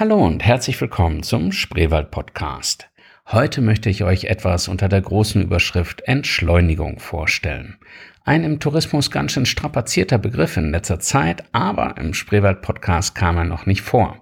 Hallo 0.00 0.24
und 0.24 0.44
herzlich 0.44 0.80
willkommen 0.80 1.24
zum 1.24 1.50
Spreewald 1.50 2.12
Podcast. 2.12 2.88
Heute 3.32 3.60
möchte 3.60 3.90
ich 3.90 4.04
euch 4.04 4.26
etwas 4.26 4.68
unter 4.68 4.88
der 4.88 5.00
großen 5.00 5.42
Überschrift 5.42 6.02
Entschleunigung 6.02 7.00
vorstellen. 7.00 7.78
Ein 8.24 8.44
im 8.44 8.60
Tourismus 8.60 9.10
ganz 9.10 9.32
schön 9.32 9.44
strapazierter 9.44 10.18
Begriff 10.18 10.56
in 10.56 10.70
letzter 10.70 11.00
Zeit, 11.00 11.42
aber 11.50 11.96
im 11.98 12.14
Spreewald 12.14 12.62
Podcast 12.62 13.16
kam 13.16 13.38
er 13.38 13.44
noch 13.44 13.66
nicht 13.66 13.82
vor. 13.82 14.20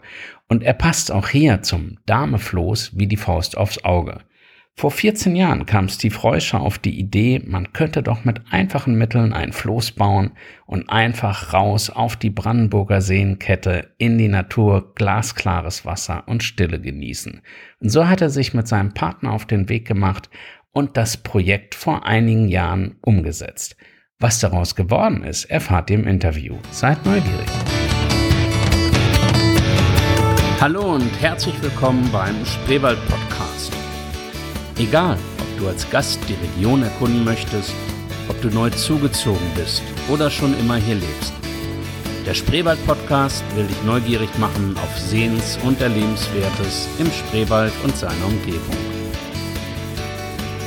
Und 0.48 0.62
er 0.62 0.72
passt 0.72 1.12
auch 1.12 1.28
hier 1.28 1.60
zum 1.60 1.98
Damefloß 2.06 2.92
wie 2.96 3.06
die 3.06 3.18
Faust 3.18 3.58
aufs 3.58 3.84
Auge. 3.84 4.20
Vor 4.78 4.90
14 4.90 5.34
Jahren 5.34 5.64
kam 5.64 5.88
Steve 5.88 6.18
Reuscher 6.18 6.60
auf 6.60 6.78
die 6.78 7.00
Idee, 7.00 7.40
man 7.46 7.72
könnte 7.72 8.02
doch 8.02 8.26
mit 8.26 8.42
einfachen 8.50 8.98
Mitteln 8.98 9.32
ein 9.32 9.54
Floß 9.54 9.92
bauen 9.92 10.32
und 10.66 10.90
einfach 10.90 11.54
raus 11.54 11.88
auf 11.88 12.16
die 12.16 12.28
Brandenburger 12.28 13.00
Seenkette 13.00 13.94
in 13.96 14.18
die 14.18 14.28
Natur, 14.28 14.92
glasklares 14.94 15.86
Wasser 15.86 16.24
und 16.26 16.42
Stille 16.42 16.78
genießen. 16.78 17.40
Und 17.80 17.88
so 17.88 18.06
hat 18.06 18.20
er 18.20 18.28
sich 18.28 18.52
mit 18.52 18.68
seinem 18.68 18.92
Partner 18.92 19.32
auf 19.32 19.46
den 19.46 19.70
Weg 19.70 19.86
gemacht 19.88 20.28
und 20.72 20.98
das 20.98 21.16
Projekt 21.16 21.74
vor 21.74 22.04
einigen 22.04 22.48
Jahren 22.48 22.96
umgesetzt. 23.00 23.78
Was 24.18 24.40
daraus 24.40 24.74
geworden 24.74 25.24
ist, 25.24 25.46
erfahrt 25.46 25.88
ihr 25.88 26.00
im 26.00 26.06
Interview. 26.06 26.54
Seid 26.70 27.02
neugierig. 27.06 27.48
Hallo 30.60 30.96
und 30.96 31.10
herzlich 31.22 31.54
willkommen 31.62 32.06
beim 32.12 32.34
Spreewald 32.44 32.98
Podcast. 33.08 33.45
Egal, 34.78 35.16
ob 35.40 35.58
du 35.58 35.68
als 35.68 35.88
Gast 35.88 36.18
die 36.28 36.34
Region 36.34 36.82
erkunden 36.82 37.24
möchtest, 37.24 37.72
ob 38.28 38.38
du 38.42 38.48
neu 38.48 38.68
zugezogen 38.68 39.50
bist 39.54 39.82
oder 40.08 40.30
schon 40.30 40.58
immer 40.58 40.76
hier 40.76 40.96
lebst. 40.96 41.32
Der 42.26 42.34
Spreewald 42.34 42.84
Podcast 42.86 43.42
will 43.54 43.66
dich 43.66 43.82
neugierig 43.84 44.28
machen 44.38 44.76
auf 44.76 44.98
Sehens- 44.98 45.58
und 45.64 45.80
Erlebenswertes 45.80 46.88
im 46.98 47.10
Spreewald 47.10 47.72
und 47.84 47.96
seiner 47.96 48.26
Umgebung. 48.26 48.76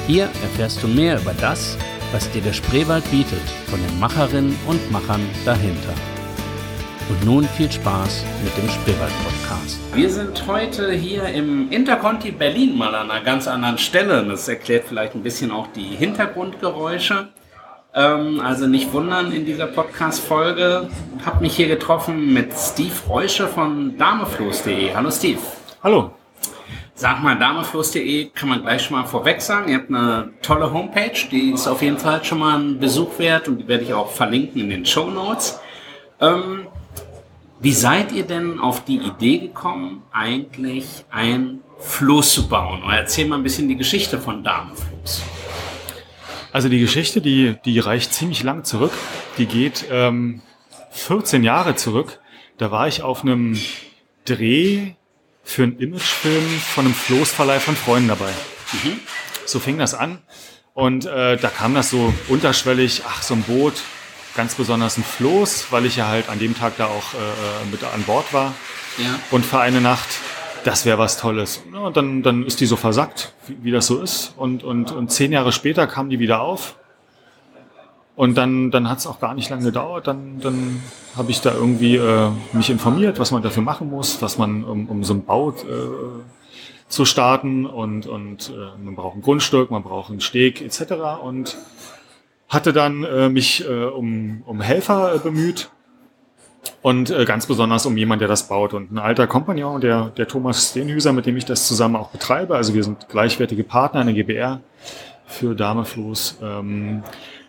Hier 0.07 0.23
erfährst 0.23 0.81
du 0.81 0.87
mehr 0.87 1.19
über 1.19 1.35
das, 1.39 1.77
was 2.11 2.31
dir 2.31 2.41
der 2.41 2.53
Spreewald 2.53 3.03
bietet, 3.11 3.47
von 3.67 3.80
den 3.80 3.99
Macherinnen 3.99 4.55
und 4.65 4.91
Machern 4.91 5.21
dahinter. 5.45 5.93
Und 7.09 7.25
nun 7.25 7.43
viel 7.43 7.71
Spaß 7.71 8.23
mit 8.43 8.55
dem 8.55 8.69
Spreewald-Podcast. 8.69 9.79
Wir 9.95 10.11
sind 10.11 10.45
heute 10.45 10.91
hier 10.91 11.23
im 11.25 11.71
Interconti 11.71 12.29
Berlin 12.29 12.77
mal 12.77 12.93
an 12.93 13.09
einer 13.09 13.23
ganz 13.23 13.47
anderen 13.47 13.79
Stelle. 13.79 14.23
Das 14.25 14.47
erklärt 14.47 14.85
vielleicht 14.88 15.15
ein 15.15 15.23
bisschen 15.23 15.49
auch 15.49 15.65
die 15.75 15.87
Hintergrundgeräusche. 15.87 17.30
Ähm, 17.95 18.39
also 18.39 18.67
nicht 18.67 18.93
wundern 18.93 19.31
in 19.31 19.43
dieser 19.43 19.65
Podcast-Folge. 19.65 20.87
Ich 21.17 21.25
habe 21.25 21.41
mich 21.41 21.55
hier 21.55 21.67
getroffen 21.67 22.31
mit 22.31 22.53
Steve 22.53 22.93
Reusche 23.07 23.47
von 23.47 23.97
damefloß.de. 23.97 24.93
Hallo 24.93 25.09
Steve. 25.09 25.39
Hallo. 25.81 26.11
Sag 26.93 27.23
mal, 27.23 27.39
damefloß.de 27.39 28.30
kann 28.35 28.49
man 28.49 28.61
gleich 28.61 28.83
schon 28.83 28.97
mal 28.97 29.05
vorweg 29.05 29.41
sagen. 29.41 29.71
Ihr 29.71 29.80
habt 29.80 29.89
eine 29.89 30.30
tolle 30.43 30.71
Homepage, 30.71 31.17
die 31.31 31.53
ist 31.53 31.67
auf 31.67 31.81
jeden 31.81 31.97
Fall 31.97 32.23
schon 32.23 32.37
mal 32.37 32.59
ein 32.59 32.80
Besuch 32.80 33.17
wert 33.17 33.47
und 33.47 33.57
die 33.57 33.67
werde 33.67 33.83
ich 33.85 33.95
auch 33.95 34.11
verlinken 34.11 34.61
in 34.61 34.69
den 34.69 34.85
Show 34.85 35.09
Notes. 35.09 35.59
Ähm, 36.21 36.67
wie 37.61 37.73
seid 37.73 38.11
ihr 38.13 38.23
denn 38.23 38.59
auf 38.59 38.85
die 38.85 38.97
Idee 38.97 39.39
gekommen, 39.39 40.03
eigentlich 40.11 40.85
ein 41.09 41.59
Floß 41.79 42.33
zu 42.33 42.47
bauen? 42.47 42.83
Oder 42.83 42.99
erzähl 42.99 43.27
mal 43.27 43.35
ein 43.35 43.43
bisschen 43.43 43.67
die 43.67 43.75
Geschichte 43.75 44.19
von 44.19 44.43
Damenfloß. 44.43 45.23
Also 46.52 46.69
die 46.69 46.80
Geschichte, 46.80 47.21
die, 47.21 47.57
die 47.65 47.80
reicht 47.80 48.13
ziemlich 48.13 48.43
lang 48.43 48.63
zurück. 48.63 48.93
Die 49.37 49.45
geht 49.45 49.85
ähm, 49.91 50.41
14 50.91 51.43
Jahre 51.43 51.75
zurück. 51.75 52.19
Da 52.57 52.71
war 52.71 52.87
ich 52.87 53.02
auf 53.02 53.23
einem 53.23 53.59
Dreh 54.25 54.93
für 55.43 55.63
einen 55.63 55.80
Imagefilm 55.80 56.47
von 56.73 56.85
einem 56.85 56.93
Floßverleih 56.93 57.59
von 57.59 57.75
Freunden 57.75 58.07
dabei. 58.07 58.31
Mhm. 58.83 58.99
So 59.45 59.59
fing 59.59 59.77
das 59.77 59.93
an. 59.93 60.19
Und 60.73 61.05
äh, 61.05 61.35
da 61.35 61.49
kam 61.49 61.73
das 61.73 61.89
so 61.89 62.13
unterschwellig, 62.30 63.03
ach, 63.05 63.21
so 63.21 63.33
ein 63.33 63.43
Boot, 63.43 63.73
ganz 64.35 64.55
besonders 64.55 64.97
ein 64.97 65.03
Floß, 65.03 65.67
weil 65.71 65.85
ich 65.85 65.95
ja 65.95 66.07
halt 66.07 66.29
an 66.29 66.39
dem 66.39 66.57
Tag 66.57 66.77
da 66.77 66.85
auch 66.85 67.13
äh, 67.13 67.69
mit 67.71 67.83
an 67.83 68.03
Bord 68.03 68.33
war. 68.33 68.53
Ja. 68.97 69.19
Und 69.31 69.45
für 69.45 69.59
eine 69.59 69.81
Nacht, 69.81 70.07
das 70.63 70.85
wäre 70.85 70.97
was 70.97 71.17
Tolles. 71.17 71.63
und 71.71 71.97
dann, 71.97 72.21
dann 72.21 72.45
ist 72.45 72.59
die 72.59 72.65
so 72.65 72.75
versackt, 72.75 73.33
wie, 73.47 73.57
wie 73.63 73.71
das 73.71 73.87
so 73.87 74.01
ist. 74.01 74.33
Und, 74.37 74.63
und, 74.63 74.91
und 74.91 75.11
zehn 75.11 75.31
Jahre 75.31 75.51
später 75.51 75.87
kam 75.87 76.09
die 76.09 76.19
wieder 76.19 76.41
auf. 76.41 76.75
Und 78.15 78.37
dann, 78.37 78.69
dann 78.69 78.89
hat 78.89 78.97
es 78.97 79.07
auch 79.07 79.21
gar 79.21 79.33
nicht 79.33 79.49
lange 79.49 79.63
gedauert. 79.63 80.07
Dann, 80.07 80.41
dann 80.41 80.83
habe 81.15 81.31
ich 81.31 81.39
da 81.39 81.53
irgendwie 81.53 81.95
äh, 81.95 82.29
mich 82.51 82.69
informiert, 82.69 83.17
was 83.17 83.31
man 83.31 83.41
dafür 83.41 83.63
machen 83.63 83.89
muss, 83.89 84.21
was 84.21 84.37
man, 84.37 84.65
um, 84.65 84.89
um 84.89 85.05
so 85.05 85.13
ein 85.13 85.23
Bau 85.23 85.51
äh, 85.51 85.53
zu 86.89 87.05
starten. 87.05 87.65
Und, 87.65 88.07
und 88.07 88.49
äh, 88.49 88.83
man 88.83 88.95
braucht 88.95 89.15
ein 89.15 89.21
Grundstück, 89.21 89.71
man 89.71 89.83
braucht 89.83 90.11
einen 90.11 90.19
Steg 90.19 90.61
etc. 90.61 91.21
Und 91.23 91.55
hatte 92.49 92.73
dann 92.73 93.04
äh, 93.04 93.30
mich 93.30 93.65
äh, 93.67 93.86
um, 93.86 94.42
um 94.45 94.60
Helfer 94.60 95.15
äh, 95.15 95.20
bemüht 95.20 95.70
und 96.82 97.10
äh, 97.11 97.26
ganz 97.26 97.45
besonders 97.45 97.86
um 97.86 97.95
jemand, 97.95 98.21
der 98.21 98.27
das 98.27 98.48
baut. 98.48 98.73
Und 98.73 98.92
ein 98.92 98.98
alter 98.98 99.27
Kompagnon, 99.27 99.80
der, 99.82 100.10
der 100.17 100.27
Thomas 100.27 100.70
Steenhüser, 100.70 101.14
mit 101.14 101.26
dem 101.26 101.38
ich 101.38 101.45
das 101.45 101.67
zusammen 101.67 101.95
auch 101.95 102.09
betreibe, 102.09 102.55
also 102.55 102.73
wir 102.73 102.83
sind 102.83 103.08
gleichwertige 103.08 103.64
Partner 103.64 104.02
in 104.02 104.08
der 104.08 104.15
GBR 104.15 104.61
für 105.27 105.55
Damefloß, 105.55 106.39
ähm, 106.42 107.04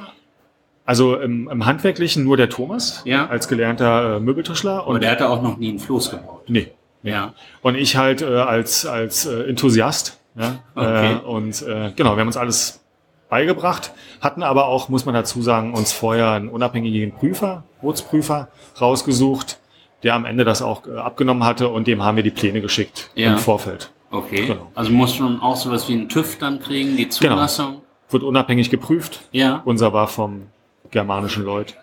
Also 0.89 1.17
im, 1.17 1.47
im 1.50 1.67
Handwerklichen 1.67 2.23
nur 2.23 2.35
der 2.35 2.50
Thomas 2.50 3.03
ja. 3.05 3.27
als 3.27 3.47
gelernter 3.47 4.16
äh, 4.16 4.19
Möbeltischler. 4.19 4.88
Aber 4.88 4.97
der 4.97 5.11
hatte 5.11 5.29
auch 5.29 5.44
noch 5.44 5.57
nie 5.57 5.69
einen 5.69 5.77
Floß 5.77 6.09
gebaut. 6.09 6.45
Nee. 6.47 6.72
Ja. 7.03 7.35
Und 7.61 7.75
ich 7.75 7.95
halt 7.95 8.23
äh, 8.23 8.25
als, 8.25 8.88
als 8.88 9.27
äh, 9.27 9.44
Enthusiast. 9.44 10.19
Ja? 10.35 10.55
Okay. 10.73 11.13
Äh, 11.13 11.16
und 11.17 11.61
äh, 11.61 11.91
genau, 11.95 12.16
wir 12.16 12.22
haben 12.22 12.27
uns 12.27 12.38
alles 12.38 12.83
beigebracht, 13.29 13.91
hatten 14.19 14.41
aber 14.41 14.66
auch, 14.66 14.89
muss 14.89 15.06
man 15.06 15.13
dazu 15.13 15.44
sagen, 15.44 15.75
uns 15.75 15.94
vorher 15.94 16.31
einen 16.31 16.50
unabhängigen 16.50 17.12
Prüfer, 17.12 17.65
Bootsprüfer 17.83 18.47
rausgesucht, 18.81 19.59
der 20.01 20.15
am 20.15 20.25
Ende 20.25 20.44
das 20.44 20.63
auch 20.63 20.88
äh, 20.88 20.97
abgenommen 20.97 21.44
hatte 21.44 21.69
und 21.69 21.85
dem 21.85 22.01
haben 22.01 22.15
wir 22.15 22.24
die 22.24 22.31
Pläne 22.31 22.62
geschickt 22.62 23.12
ja. 23.13 23.33
im 23.33 23.38
Vorfeld. 23.38 23.92
Okay. 24.09 24.47
Genau. 24.47 24.71
Also 24.74 24.89
musst 24.89 25.19
du 25.19 25.38
auch 25.39 25.56
sowas 25.56 25.88
wie 25.88 25.94
einen 25.94 26.09
TÜV 26.09 26.39
dann 26.39 26.59
kriegen, 26.59 26.97
die 26.97 27.03
genau. 27.03 27.35
Zulassung? 27.35 27.68
Genau. 27.68 27.83
Wird 28.09 28.24
unabhängig 28.24 28.71
geprüft. 28.71 29.19
Ja. 29.31 29.62
Unser 29.65 29.94
war 29.94 30.07
vom 30.07 30.47
germanischen 30.91 31.44
Leute. 31.44 31.74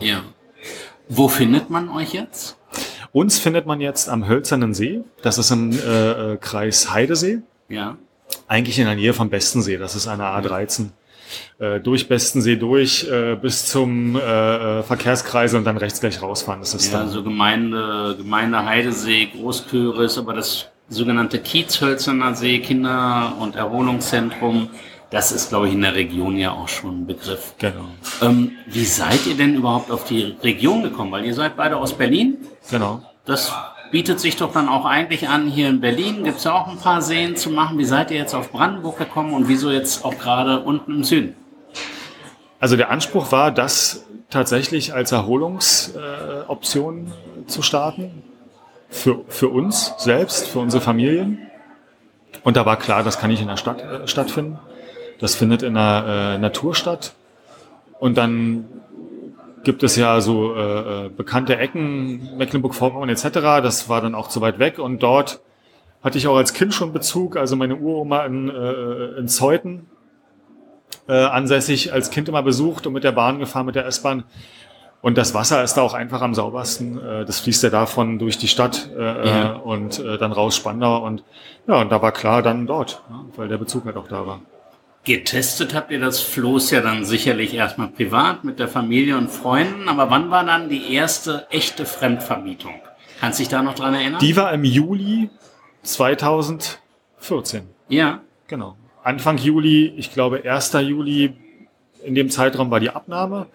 Ja. 0.00 0.06
ja. 0.06 0.22
Wo 1.08 1.28
findet 1.28 1.70
man 1.70 1.88
euch 1.88 2.14
jetzt? 2.14 2.56
Uns 3.12 3.38
findet 3.38 3.66
man 3.66 3.80
jetzt 3.80 4.08
am 4.08 4.26
Hölzernen 4.26 4.74
See. 4.74 5.02
Das 5.22 5.38
ist 5.38 5.50
im 5.50 5.72
äh, 5.72 6.32
äh, 6.32 6.36
Kreis 6.36 6.90
Heidesee. 6.90 7.42
Ja. 7.68 7.96
Eigentlich 8.48 8.78
in 8.78 8.86
der 8.86 8.96
Nähe 8.96 9.12
vom 9.12 9.30
Bestensee. 9.30 9.76
Das 9.76 9.94
ist 9.94 10.08
eine 10.08 10.24
A13. 10.24 10.88
Äh, 11.58 11.80
durch 11.80 12.08
Bestensee 12.08 12.56
durch 12.56 13.08
äh, 13.08 13.36
bis 13.36 13.66
zum 13.66 14.16
äh, 14.16 14.20
äh 14.20 14.82
Verkehrskreisel 14.82 15.58
und 15.58 15.64
dann 15.64 15.76
rechts 15.76 16.00
gleich 16.00 16.20
rausfahren. 16.20 16.60
Das 16.60 16.74
ist 16.74 16.92
ja, 16.92 16.98
dann 16.98 17.08
so 17.08 17.22
Gemeinde, 17.22 18.16
Gemeinde 18.18 18.64
Heidesee, 18.64 19.26
Großköris, 19.26 20.18
aber 20.18 20.34
das 20.34 20.68
sogenannte 20.88 21.38
Kiezhölzerner 21.38 22.34
See, 22.34 22.58
Kinder- 22.58 23.34
und 23.38 23.56
Erholungszentrum 23.56 24.70
Das 25.14 25.30
ist, 25.30 25.48
glaube 25.50 25.68
ich, 25.68 25.74
in 25.74 25.82
der 25.82 25.94
Region 25.94 26.36
ja 26.36 26.50
auch 26.50 26.66
schon 26.66 27.02
ein 27.02 27.06
Begriff. 27.06 27.54
Genau. 27.60 27.84
Ähm, 28.20 28.50
wie 28.66 28.84
seid 28.84 29.24
ihr 29.26 29.36
denn 29.36 29.54
überhaupt 29.54 29.92
auf 29.92 30.02
die 30.02 30.34
Region 30.42 30.82
gekommen? 30.82 31.12
Weil 31.12 31.24
ihr 31.24 31.34
seid 31.34 31.56
beide 31.56 31.76
aus 31.76 31.92
Berlin. 31.92 32.38
Genau. 32.68 33.00
Das 33.24 33.52
bietet 33.92 34.18
sich 34.18 34.34
doch 34.34 34.52
dann 34.52 34.68
auch 34.68 34.84
eigentlich 34.84 35.28
an, 35.28 35.46
hier 35.46 35.68
in 35.68 35.80
Berlin 35.80 36.24
gibt 36.24 36.38
es 36.38 36.44
ja 36.44 36.52
auch 36.52 36.66
ein 36.66 36.78
paar 36.78 37.00
Seen 37.00 37.36
zu 37.36 37.50
machen. 37.50 37.78
Wie 37.78 37.84
seid 37.84 38.10
ihr 38.10 38.16
jetzt 38.16 38.34
auf 38.34 38.50
Brandenburg 38.50 38.98
gekommen 38.98 39.34
und 39.34 39.46
wieso 39.46 39.70
jetzt 39.70 40.04
auch 40.04 40.18
gerade 40.18 40.58
unten 40.58 40.96
im 40.96 41.04
Süden? 41.04 41.36
Also 42.58 42.76
der 42.76 42.90
Anspruch 42.90 43.30
war, 43.30 43.52
das 43.52 44.04
tatsächlich 44.30 44.94
als 44.94 45.12
Erholungsoption 45.12 47.06
äh, 47.06 47.46
zu 47.46 47.62
starten. 47.62 48.24
Für, 48.88 49.20
für 49.28 49.48
uns 49.48 49.94
selbst, 49.98 50.48
für 50.48 50.58
unsere 50.58 50.82
Familien. 50.82 51.38
Und 52.42 52.56
da 52.56 52.66
war 52.66 52.80
klar, 52.80 53.04
das 53.04 53.20
kann 53.20 53.30
nicht 53.30 53.42
in 53.42 53.46
der 53.46 53.58
Stadt 53.58 53.80
äh, 53.80 54.08
stattfinden. 54.08 54.58
Das 55.18 55.34
findet 55.34 55.62
in 55.62 55.74
der 55.74 56.34
äh, 56.34 56.38
Natur 56.38 56.74
statt. 56.74 57.14
Und 57.98 58.16
dann 58.16 58.66
gibt 59.62 59.82
es 59.82 59.96
ja 59.96 60.20
so 60.20 60.54
äh, 60.54 61.06
äh 61.06 61.08
bekannte 61.08 61.56
Ecken, 61.56 62.36
Mecklenburg-Vorpommern 62.36 63.08
etc. 63.08 63.32
Das 63.62 63.88
war 63.88 64.00
dann 64.00 64.14
auch 64.14 64.28
zu 64.28 64.40
weit 64.40 64.58
weg. 64.58 64.78
Und 64.78 65.02
dort 65.02 65.40
hatte 66.02 66.18
ich 66.18 66.28
auch 66.28 66.36
als 66.36 66.52
Kind 66.52 66.74
schon 66.74 66.92
Bezug. 66.92 67.36
Also 67.36 67.56
meine 67.56 67.76
Uroma 67.76 68.24
in, 68.26 68.50
äh, 68.50 69.18
in 69.18 69.28
Zeuthen 69.28 69.86
äh, 71.08 71.12
ansässig 71.14 71.92
als 71.92 72.10
Kind 72.10 72.28
immer 72.28 72.42
besucht 72.42 72.86
und 72.86 72.92
mit 72.92 73.04
der 73.04 73.12
Bahn 73.12 73.38
gefahren, 73.38 73.66
mit 73.66 73.74
der 73.74 73.86
S-Bahn. 73.86 74.24
Und 75.00 75.18
das 75.18 75.34
Wasser 75.34 75.62
ist 75.62 75.74
da 75.74 75.82
auch 75.82 75.92
einfach 75.92 76.22
am 76.22 76.34
saubersten. 76.34 76.98
Äh, 76.98 77.24
das 77.24 77.40
fließt 77.40 77.62
ja 77.62 77.70
davon 77.70 78.18
durch 78.18 78.38
die 78.38 78.48
Stadt 78.48 78.90
äh, 78.96 79.28
ja. 79.28 79.52
und 79.52 79.98
äh, 79.98 80.18
dann 80.18 80.32
raus 80.32 80.56
Spandau. 80.56 81.04
Und 81.04 81.24
ja, 81.66 81.80
und 81.80 81.90
da 81.92 82.00
war 82.00 82.12
klar 82.12 82.42
dann 82.42 82.66
dort, 82.66 83.02
weil 83.36 83.48
der 83.48 83.58
Bezug 83.58 83.84
halt 83.84 83.96
auch 83.96 84.08
da 84.08 84.26
war. 84.26 84.40
Getestet 85.04 85.74
habt 85.74 85.90
ihr 85.90 86.00
das 86.00 86.20
Floß 86.20 86.70
ja 86.70 86.80
dann 86.80 87.04
sicherlich 87.04 87.52
erstmal 87.52 87.88
privat 87.88 88.42
mit 88.42 88.58
der 88.58 88.68
Familie 88.68 89.18
und 89.18 89.30
Freunden. 89.30 89.88
Aber 89.88 90.10
wann 90.10 90.30
war 90.30 90.44
dann 90.46 90.70
die 90.70 90.94
erste 90.94 91.46
echte 91.50 91.84
Fremdvermietung? 91.84 92.72
Kannst 93.20 93.38
du 93.38 93.42
dich 93.42 93.50
da 93.50 93.62
noch 93.62 93.74
dran 93.74 93.92
erinnern? 93.94 94.18
Die 94.20 94.34
war 94.36 94.52
im 94.52 94.64
Juli 94.64 95.28
2014. 95.82 97.68
Ja. 97.88 98.22
Genau. 98.46 98.76
Anfang 99.02 99.36
Juli, 99.36 99.92
ich 99.96 100.12
glaube 100.12 100.42
1. 100.50 100.72
Juli, 100.72 101.34
in 102.02 102.14
dem 102.14 102.30
Zeitraum 102.30 102.70
war 102.70 102.80
die 102.80 102.90
Abnahme. 102.90 103.46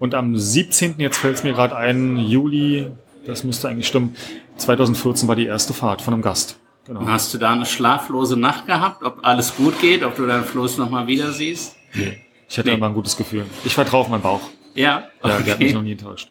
Und 0.00 0.14
am 0.14 0.36
17., 0.36 0.96
jetzt 0.98 1.18
fällt 1.18 1.36
es 1.36 1.44
mir 1.44 1.52
gerade 1.52 1.76
ein, 1.76 2.18
Juli, 2.18 2.90
das 3.24 3.44
müsste 3.44 3.68
eigentlich 3.68 3.86
stimmen, 3.86 4.16
2014 4.56 5.28
war 5.28 5.36
die 5.36 5.46
erste 5.46 5.72
Fahrt 5.72 6.02
von 6.02 6.14
einem 6.14 6.22
Gast. 6.22 6.58
Genau. 6.86 7.06
Hast 7.06 7.34
du 7.34 7.38
da 7.38 7.52
eine 7.52 7.66
schlaflose 7.66 8.36
Nacht 8.36 8.66
gehabt, 8.66 9.02
ob 9.02 9.18
alles 9.26 9.56
gut 9.56 9.80
geht, 9.80 10.04
ob 10.04 10.14
du 10.14 10.26
deinen 10.26 10.44
Floß 10.44 10.78
nochmal 10.78 11.06
wieder 11.06 11.32
siehst? 11.32 11.76
Nee. 11.94 12.18
Ich 12.48 12.56
hatte 12.58 12.68
nee. 12.68 12.74
immer 12.76 12.86
ein 12.86 12.94
gutes 12.94 13.16
Gefühl. 13.16 13.44
Ich 13.64 13.74
vertraue 13.74 14.02
auf 14.02 14.08
meinen 14.08 14.22
Bauch. 14.22 14.42
Ja, 14.74 15.08
okay. 15.20 15.32
ja 15.32 15.38
der 15.40 15.52
hat 15.54 15.60
mich 15.60 15.74
noch 15.74 15.82
nie 15.82 15.92
enttäuscht. 15.92 16.30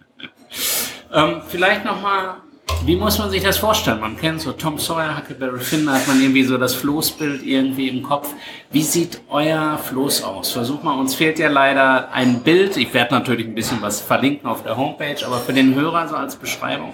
ähm, 1.13 1.42
vielleicht 1.48 1.84
nochmal 1.84 2.38
wie 2.84 2.96
muss 2.96 3.18
man 3.18 3.31
sich 3.31 3.42
das 3.42 3.57
vorstellen? 3.57 4.00
Man 4.00 4.16
kennt 4.16 4.42
so 4.42 4.52
Tom 4.52 4.78
Sawyer, 4.78 5.18
Huckleberry 5.18 5.60
Finn, 5.60 5.88
da 5.88 5.94
hat 5.94 6.07
man 6.07 6.22
irgendwie 6.22 6.44
so 6.44 6.56
das 6.57 6.75
Floßbild 6.75 7.44
irgendwie 7.44 7.88
im 7.90 8.04
Kopf. 8.04 8.31
Wie 8.69 8.84
sieht 8.84 9.22
euer 9.28 9.80
Floß 9.80 10.24
aus? 10.24 10.52
Versuch 10.52 10.84
mal, 10.84 10.94
uns 10.94 11.16
fehlt 11.16 11.40
ja 11.40 11.50
leider 11.50 12.12
ein 12.12 12.42
Bild. 12.42 12.78
Ich 12.78 12.94
werde 12.94 13.16
natürlich 13.16 13.48
ein 13.48 13.56
bisschen 13.56 13.81
was 13.81 14.02
verlinken 14.02 14.48
auf 14.48 14.62
der 14.62 14.78
Homepage, 14.78 15.18
aber 15.25 15.40
für 15.40 15.54
den 15.54 15.74
Hörer 15.74 16.07
so 16.07 16.16
als 16.16 16.36
Beschreibung. 16.36 16.94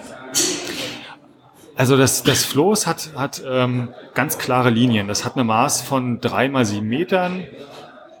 Also 1.76 1.96
das, 1.96 2.22
das 2.22 2.44
Floß 2.44 2.86
hat, 2.86 3.10
hat 3.16 3.42
ähm, 3.46 3.88
ganz 4.14 4.38
klare 4.38 4.70
Linien. 4.70 5.08
Das 5.08 5.24
hat 5.24 5.34
eine 5.34 5.44
Maß 5.44 5.82
von 5.82 6.20
drei 6.20 6.48
mal 6.48 6.64
sieben 6.64 6.88
Metern 6.88 7.44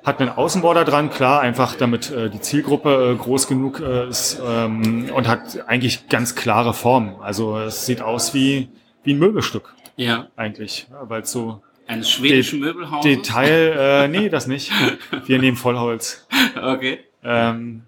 hat 0.04 0.20
einen 0.20 0.30
Außenborder 0.30 0.84
dran, 0.84 1.10
klar, 1.10 1.40
einfach 1.40 1.76
damit 1.76 2.10
äh, 2.10 2.28
die 2.28 2.40
Zielgruppe 2.40 3.12
äh, 3.12 3.16
groß 3.16 3.46
genug 3.46 3.80
äh, 3.80 4.08
ist 4.08 4.40
ähm, 4.44 5.10
und 5.14 5.28
hat 5.28 5.68
eigentlich 5.68 6.08
ganz 6.08 6.34
klare 6.34 6.74
Formen. 6.74 7.16
Also 7.20 7.58
es 7.58 7.86
sieht 7.86 8.02
aus 8.02 8.34
wie, 8.34 8.68
wie 9.04 9.14
ein 9.14 9.18
Möbelstück. 9.18 9.74
Ja. 9.96 10.26
Eigentlich, 10.36 10.88
ja, 10.90 11.08
weil 11.08 11.24
so 11.24 11.62
eines 11.86 12.10
schwedischen 12.10 12.60
De 12.60 12.68
Möbelhauses? 12.68 13.04
Detail, 13.04 13.76
äh, 13.78 14.08
nee, 14.08 14.28
das 14.28 14.46
nicht. 14.46 14.72
Wir 15.26 15.38
nehmen 15.38 15.56
Vollholz. 15.56 16.26
Okay. 16.60 17.00
Ähm, 17.22 17.82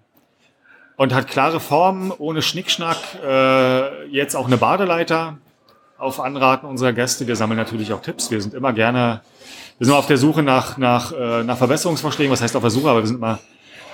und 0.95 1.13
hat 1.13 1.27
klare 1.27 1.59
Formen, 1.59 2.11
ohne 2.11 2.41
Schnickschnack. 2.41 2.97
Äh, 3.25 4.07
jetzt 4.07 4.35
auch 4.35 4.47
eine 4.47 4.57
Badeleiter 4.57 5.37
auf 5.97 6.19
Anraten 6.19 6.67
unserer 6.67 6.93
Gäste. 6.93 7.27
Wir 7.27 7.35
sammeln 7.35 7.57
natürlich 7.57 7.93
auch 7.93 8.01
Tipps. 8.01 8.31
Wir 8.31 8.41
sind 8.41 8.53
immer 8.53 8.73
gerne 8.73 9.21
wir 9.77 9.87
sind 9.87 9.95
auf 9.95 10.07
der 10.07 10.17
Suche 10.17 10.41
nach, 10.41 10.77
nach, 10.77 11.11
äh, 11.11 11.43
nach 11.43 11.57
Verbesserungsvorschlägen. 11.57 12.31
Was 12.31 12.41
heißt 12.41 12.55
auf 12.55 12.61
der 12.61 12.71
Suche? 12.71 12.89
Aber 12.89 13.01
wir 13.01 13.07
sind 13.07 13.17
immer, 13.17 13.39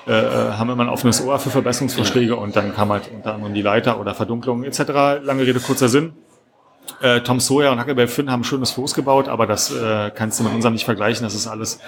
äh, 0.08 0.12
äh, 0.12 0.52
haben 0.52 0.70
immer 0.70 0.84
ein 0.84 0.90
offenes 0.90 1.26
Ohr 1.26 1.40
für 1.40 1.50
Verbesserungsvorschläge 1.50 2.36
und 2.36 2.56
dann 2.56 2.76
kam 2.76 2.92
halt 2.92 3.10
unter 3.12 3.34
anderem 3.34 3.56
die 3.56 3.64
Leiter 3.64 4.00
oder 4.00 4.14
Verdunklung 4.14 4.64
etc. 4.64 4.80
Lange 5.24 5.46
Rede, 5.46 5.60
kurzer 5.60 5.90
Sinn. 5.90 6.14
Äh, 7.02 7.22
Tom 7.22 7.40
Sawyer 7.40 7.72
und 7.72 7.80
Huckleberry 7.80 8.08
Finn 8.08 8.30
haben 8.30 8.42
ein 8.42 8.44
schönes 8.44 8.72
Floß 8.72 8.94
gebaut, 8.94 9.28
aber 9.28 9.48
das 9.48 9.72
äh, 9.72 10.12
kannst 10.14 10.40
du 10.40 10.44
mit 10.44 10.54
unserem 10.54 10.74
nicht 10.74 10.86
vergleichen. 10.86 11.24
Das 11.24 11.34
ist 11.34 11.48
alles 11.48 11.80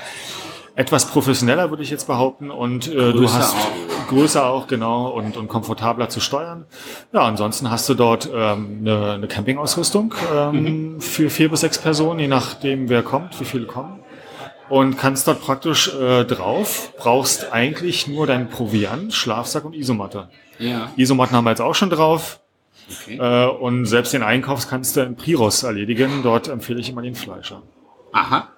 etwas 0.76 1.06
professioneller, 1.06 1.70
würde 1.70 1.84
ich 1.84 1.92
jetzt 1.92 2.08
behaupten. 2.08 2.50
Und 2.50 2.88
äh, 2.88 3.14
du 3.14 3.32
hast 3.32 3.54
auch. 3.54 3.93
Größer 4.08 4.46
auch, 4.46 4.68
genau, 4.68 5.10
und, 5.10 5.38
und 5.38 5.48
komfortabler 5.48 6.10
zu 6.10 6.20
steuern. 6.20 6.66
Ja, 7.12 7.22
ansonsten 7.22 7.70
hast 7.70 7.88
du 7.90 7.94
dort 7.94 8.30
ähm, 8.34 8.80
eine, 8.82 9.12
eine 9.14 9.28
Campingausrüstung 9.28 10.14
ähm, 10.34 10.64
mhm. 10.96 11.02
für 11.02 11.30
vier 11.30 11.50
bis 11.50 11.62
sechs 11.62 11.78
Personen, 11.78 12.20
je 12.20 12.28
nachdem 12.28 12.90
wer 12.90 13.04
kommt, 13.04 13.40
wie 13.40 13.46
viele 13.46 13.66
kommen. 13.66 14.00
Und 14.70 14.98
kannst 14.98 15.28
dort 15.28 15.42
praktisch 15.42 15.94
äh, 15.94 16.24
drauf, 16.24 16.94
brauchst 16.98 17.52
eigentlich 17.52 18.08
nur 18.08 18.28
dein 18.28 18.50
Proviant, 18.50 19.14
Schlafsack 19.14 19.66
und 19.66 19.76
Isomatte. 19.76 20.30
Ja. 20.58 20.90
Isomatten 20.96 21.36
haben 21.36 21.44
wir 21.44 21.52
jetzt 21.52 21.62
auch 21.62 21.76
schon 21.76 21.90
drauf. 21.90 22.40
Okay. 22.90 23.18
Äh, 23.18 23.48
und 23.48 23.86
selbst 23.86 24.14
den 24.14 24.24
Einkauf 24.24 24.68
kannst 24.68 24.96
du 24.96 25.02
in 25.02 25.16
Priros 25.16 25.64
erledigen. 25.64 26.22
Dort 26.24 26.48
empfehle 26.48 26.80
ich 26.80 26.90
immer 26.90 27.02
den 27.02 27.16
Fleischer. 27.16 27.62
Aha. 28.14 28.50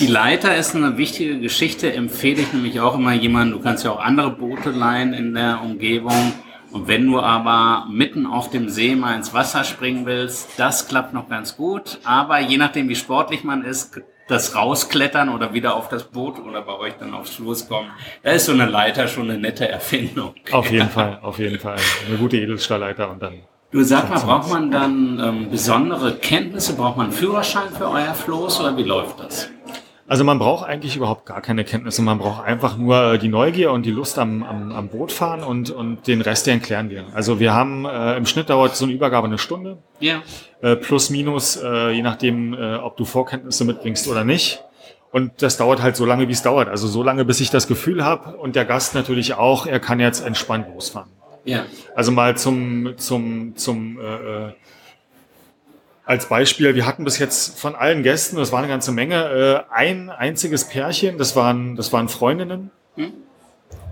Die 0.00 0.08
Leiter 0.08 0.56
ist 0.56 0.74
eine 0.74 0.98
wichtige 0.98 1.38
Geschichte, 1.38 1.92
empfehle 1.92 2.42
ich 2.42 2.52
nämlich 2.52 2.80
auch 2.80 2.96
immer 2.96 3.12
jemanden, 3.12 3.52
du 3.52 3.60
kannst 3.60 3.84
ja 3.84 3.92
auch 3.92 4.00
andere 4.00 4.30
Boote 4.30 4.70
leihen 4.70 5.14
in 5.14 5.32
der 5.34 5.60
Umgebung. 5.62 6.32
Und 6.72 6.88
wenn 6.88 7.06
du 7.06 7.20
aber 7.20 7.86
mitten 7.88 8.26
auf 8.26 8.50
dem 8.50 8.68
See 8.68 8.96
mal 8.96 9.14
ins 9.14 9.32
Wasser 9.32 9.62
springen 9.62 10.06
willst, 10.06 10.58
das 10.58 10.88
klappt 10.88 11.14
noch 11.14 11.28
ganz 11.28 11.56
gut. 11.56 12.00
Aber 12.02 12.40
je 12.40 12.56
nachdem, 12.56 12.88
wie 12.88 12.96
sportlich 12.96 13.44
man 13.44 13.62
ist, 13.62 14.00
das 14.26 14.56
rausklettern 14.56 15.28
oder 15.28 15.54
wieder 15.54 15.76
auf 15.76 15.88
das 15.88 16.04
Boot 16.04 16.40
oder 16.40 16.62
bei 16.62 16.76
euch 16.76 16.94
dann 16.94 17.14
aufs 17.14 17.36
Floß 17.36 17.68
kommen, 17.68 17.90
da 18.24 18.32
ist 18.32 18.46
so 18.46 18.52
eine 18.52 18.66
Leiter 18.66 19.06
schon 19.06 19.30
eine 19.30 19.38
nette 19.38 19.68
Erfindung. 19.68 20.34
Auf 20.50 20.68
jeden 20.68 20.88
Fall, 20.90 21.20
auf 21.22 21.38
jeden 21.38 21.60
Fall. 21.60 21.76
Eine 22.08 22.16
gute 22.16 22.38
Edelstahlleiter 22.38 23.08
und 23.08 23.22
dann 23.22 23.42
Du 23.74 23.82
sag 23.82 24.08
mal, 24.08 24.20
braucht 24.20 24.50
man 24.52 24.70
dann 24.70 25.20
ähm, 25.20 25.50
besondere 25.50 26.14
Kenntnisse? 26.14 26.76
Braucht 26.76 26.96
man 26.96 27.06
einen 27.06 27.12
Führerschein 27.12 27.70
für 27.76 27.90
euer 27.90 28.14
Floß 28.14 28.60
oder 28.60 28.76
wie 28.76 28.84
läuft 28.84 29.18
das? 29.18 29.50
Also 30.06 30.22
man 30.22 30.38
braucht 30.38 30.64
eigentlich 30.64 30.94
überhaupt 30.94 31.26
gar 31.26 31.40
keine 31.40 31.64
Kenntnisse. 31.64 32.00
Man 32.00 32.18
braucht 32.18 32.44
einfach 32.44 32.76
nur 32.76 33.14
äh, 33.14 33.18
die 33.18 33.26
Neugier 33.26 33.72
und 33.72 33.84
die 33.84 33.90
Lust 33.90 34.16
am, 34.20 34.44
am, 34.44 34.70
am 34.70 34.88
Boot 34.90 35.10
fahren 35.10 35.42
und, 35.42 35.70
und 35.70 36.06
den 36.06 36.20
Rest, 36.20 36.46
den 36.46 36.62
klären 36.62 36.88
wir. 36.88 37.06
Also 37.14 37.40
wir 37.40 37.52
haben 37.52 37.84
äh, 37.84 38.16
im 38.16 38.26
Schnitt 38.26 38.48
dauert 38.48 38.76
so 38.76 38.84
eine 38.84 38.94
Übergabe 38.94 39.26
eine 39.26 39.38
Stunde. 39.38 39.78
Ja. 39.98 40.22
Äh, 40.62 40.76
plus, 40.76 41.10
minus, 41.10 41.56
äh, 41.56 41.90
je 41.90 42.02
nachdem, 42.02 42.54
äh, 42.54 42.76
ob 42.76 42.96
du 42.96 43.04
Vorkenntnisse 43.04 43.64
mitbringst 43.64 44.06
oder 44.06 44.22
nicht. 44.22 44.62
Und 45.10 45.42
das 45.42 45.56
dauert 45.56 45.82
halt 45.82 45.96
so 45.96 46.06
lange, 46.06 46.28
wie 46.28 46.32
es 46.32 46.42
dauert. 46.42 46.68
Also 46.68 46.86
so 46.86 47.02
lange, 47.02 47.24
bis 47.24 47.40
ich 47.40 47.50
das 47.50 47.66
Gefühl 47.66 48.04
habe 48.04 48.36
und 48.36 48.54
der 48.54 48.66
Gast 48.66 48.94
natürlich 48.94 49.34
auch, 49.34 49.66
er 49.66 49.80
kann 49.80 49.98
jetzt 49.98 50.24
entspannt 50.24 50.68
losfahren. 50.72 51.10
Ja. 51.44 51.66
Also 51.94 52.12
mal 52.12 52.36
zum, 52.36 52.94
zum, 52.96 53.56
zum 53.56 53.98
äh, 53.98 54.48
äh, 54.48 54.52
als 56.06 56.28
Beispiel, 56.28 56.74
wir 56.74 56.86
hatten 56.86 57.04
bis 57.04 57.18
jetzt 57.18 57.58
von 57.58 57.74
allen 57.74 58.02
Gästen, 58.02 58.36
das 58.36 58.52
war 58.52 58.58
eine 58.58 58.68
ganze 58.68 58.92
Menge, 58.92 59.64
äh, 59.70 59.74
ein 59.74 60.10
einziges 60.10 60.64
Pärchen, 60.68 61.18
das 61.18 61.34
waren, 61.34 61.76
das 61.76 61.92
waren 61.92 62.08
Freundinnen. 62.08 62.70
Hm? 62.96 63.12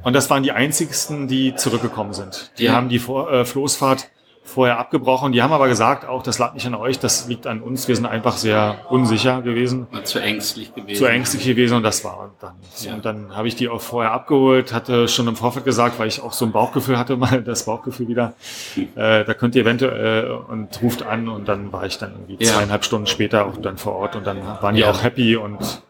Und 0.03 0.15
das 0.15 0.29
waren 0.31 0.43
die 0.43 0.53
einzigsten, 0.53 1.29
die 1.29 1.55
zurückgekommen 1.55 2.13
sind. 2.13 2.53
Die 2.59 2.65
ja. 2.65 2.73
haben 2.73 2.89
die 2.89 2.99
Vor 2.99 3.33
äh, 3.33 3.45
Floßfahrt 3.45 4.11
vorher 4.45 4.79
abgebrochen. 4.79 5.33
Die 5.33 5.43
haben 5.43 5.53
aber 5.53 5.69
gesagt, 5.69 6.07
auch 6.07 6.23
das 6.23 6.39
lag 6.39 6.55
nicht 6.55 6.67
an 6.67 6.75
euch, 6.75 6.99
das 6.99 7.29
liegt 7.29 7.47
an 7.47 7.63
uns. 7.63 7.89
Wir 7.89 7.97
sind 7.97 8.07
einfach 8.07 8.37
sehr 8.37 8.77
unsicher 8.91 9.41
gewesen. 9.43 9.87
Zu 10.05 10.19
ängstlich 10.19 10.75
gewesen. 10.75 10.99
Zu 10.99 11.07
ängstlich 11.07 11.45
gewesen 11.45 11.77
und 11.77 11.83
das 11.83 12.05
war 12.05 12.33
dann. 12.41 12.55
Ja. 12.81 12.95
Und 12.95 13.05
dann 13.05 13.37
habe 13.37 13.49
ich 13.49 13.57
die 13.57 13.69
auch 13.69 13.81
vorher 13.81 14.13
abgeholt, 14.13 14.73
hatte 14.73 15.09
schon 15.09 15.29
im 15.29 15.37
Vorfeld 15.37 15.65
gesagt, 15.65 15.99
weil 15.99 16.09
ich 16.09 16.21
auch 16.21 16.33
so 16.33 16.45
ein 16.45 16.53
Bauchgefühl 16.53 16.99
hatte, 16.99 17.17
mal 17.23 17.43
das 17.43 17.65
Bauchgefühl 17.65 18.09
wieder. 18.09 18.35
Äh, 18.77 19.25
da 19.25 19.35
könnt 19.35 19.55
ihr 19.55 19.63
eventuell 19.63 20.27
äh, 20.27 20.53
und 20.53 20.83
ruft 20.83 21.05
an 21.05 21.29
und 21.29 21.49
dann 21.49 21.73
war 21.73 21.87
ich 21.87 21.99
dann 21.99 22.13
irgendwie 22.13 22.45
ja. 22.45 22.53
zweieinhalb 22.53 22.85
Stunden 22.85 23.07
später 23.07 23.47
auch 23.47 23.57
dann 23.57 23.79
vor 23.79 23.95
Ort 23.95 24.17
und 24.17 24.27
dann 24.27 24.39
waren 24.61 24.75
die 24.75 24.83
ja. 24.83 24.91
auch 24.91 25.03
happy 25.03 25.37
und 25.37 25.83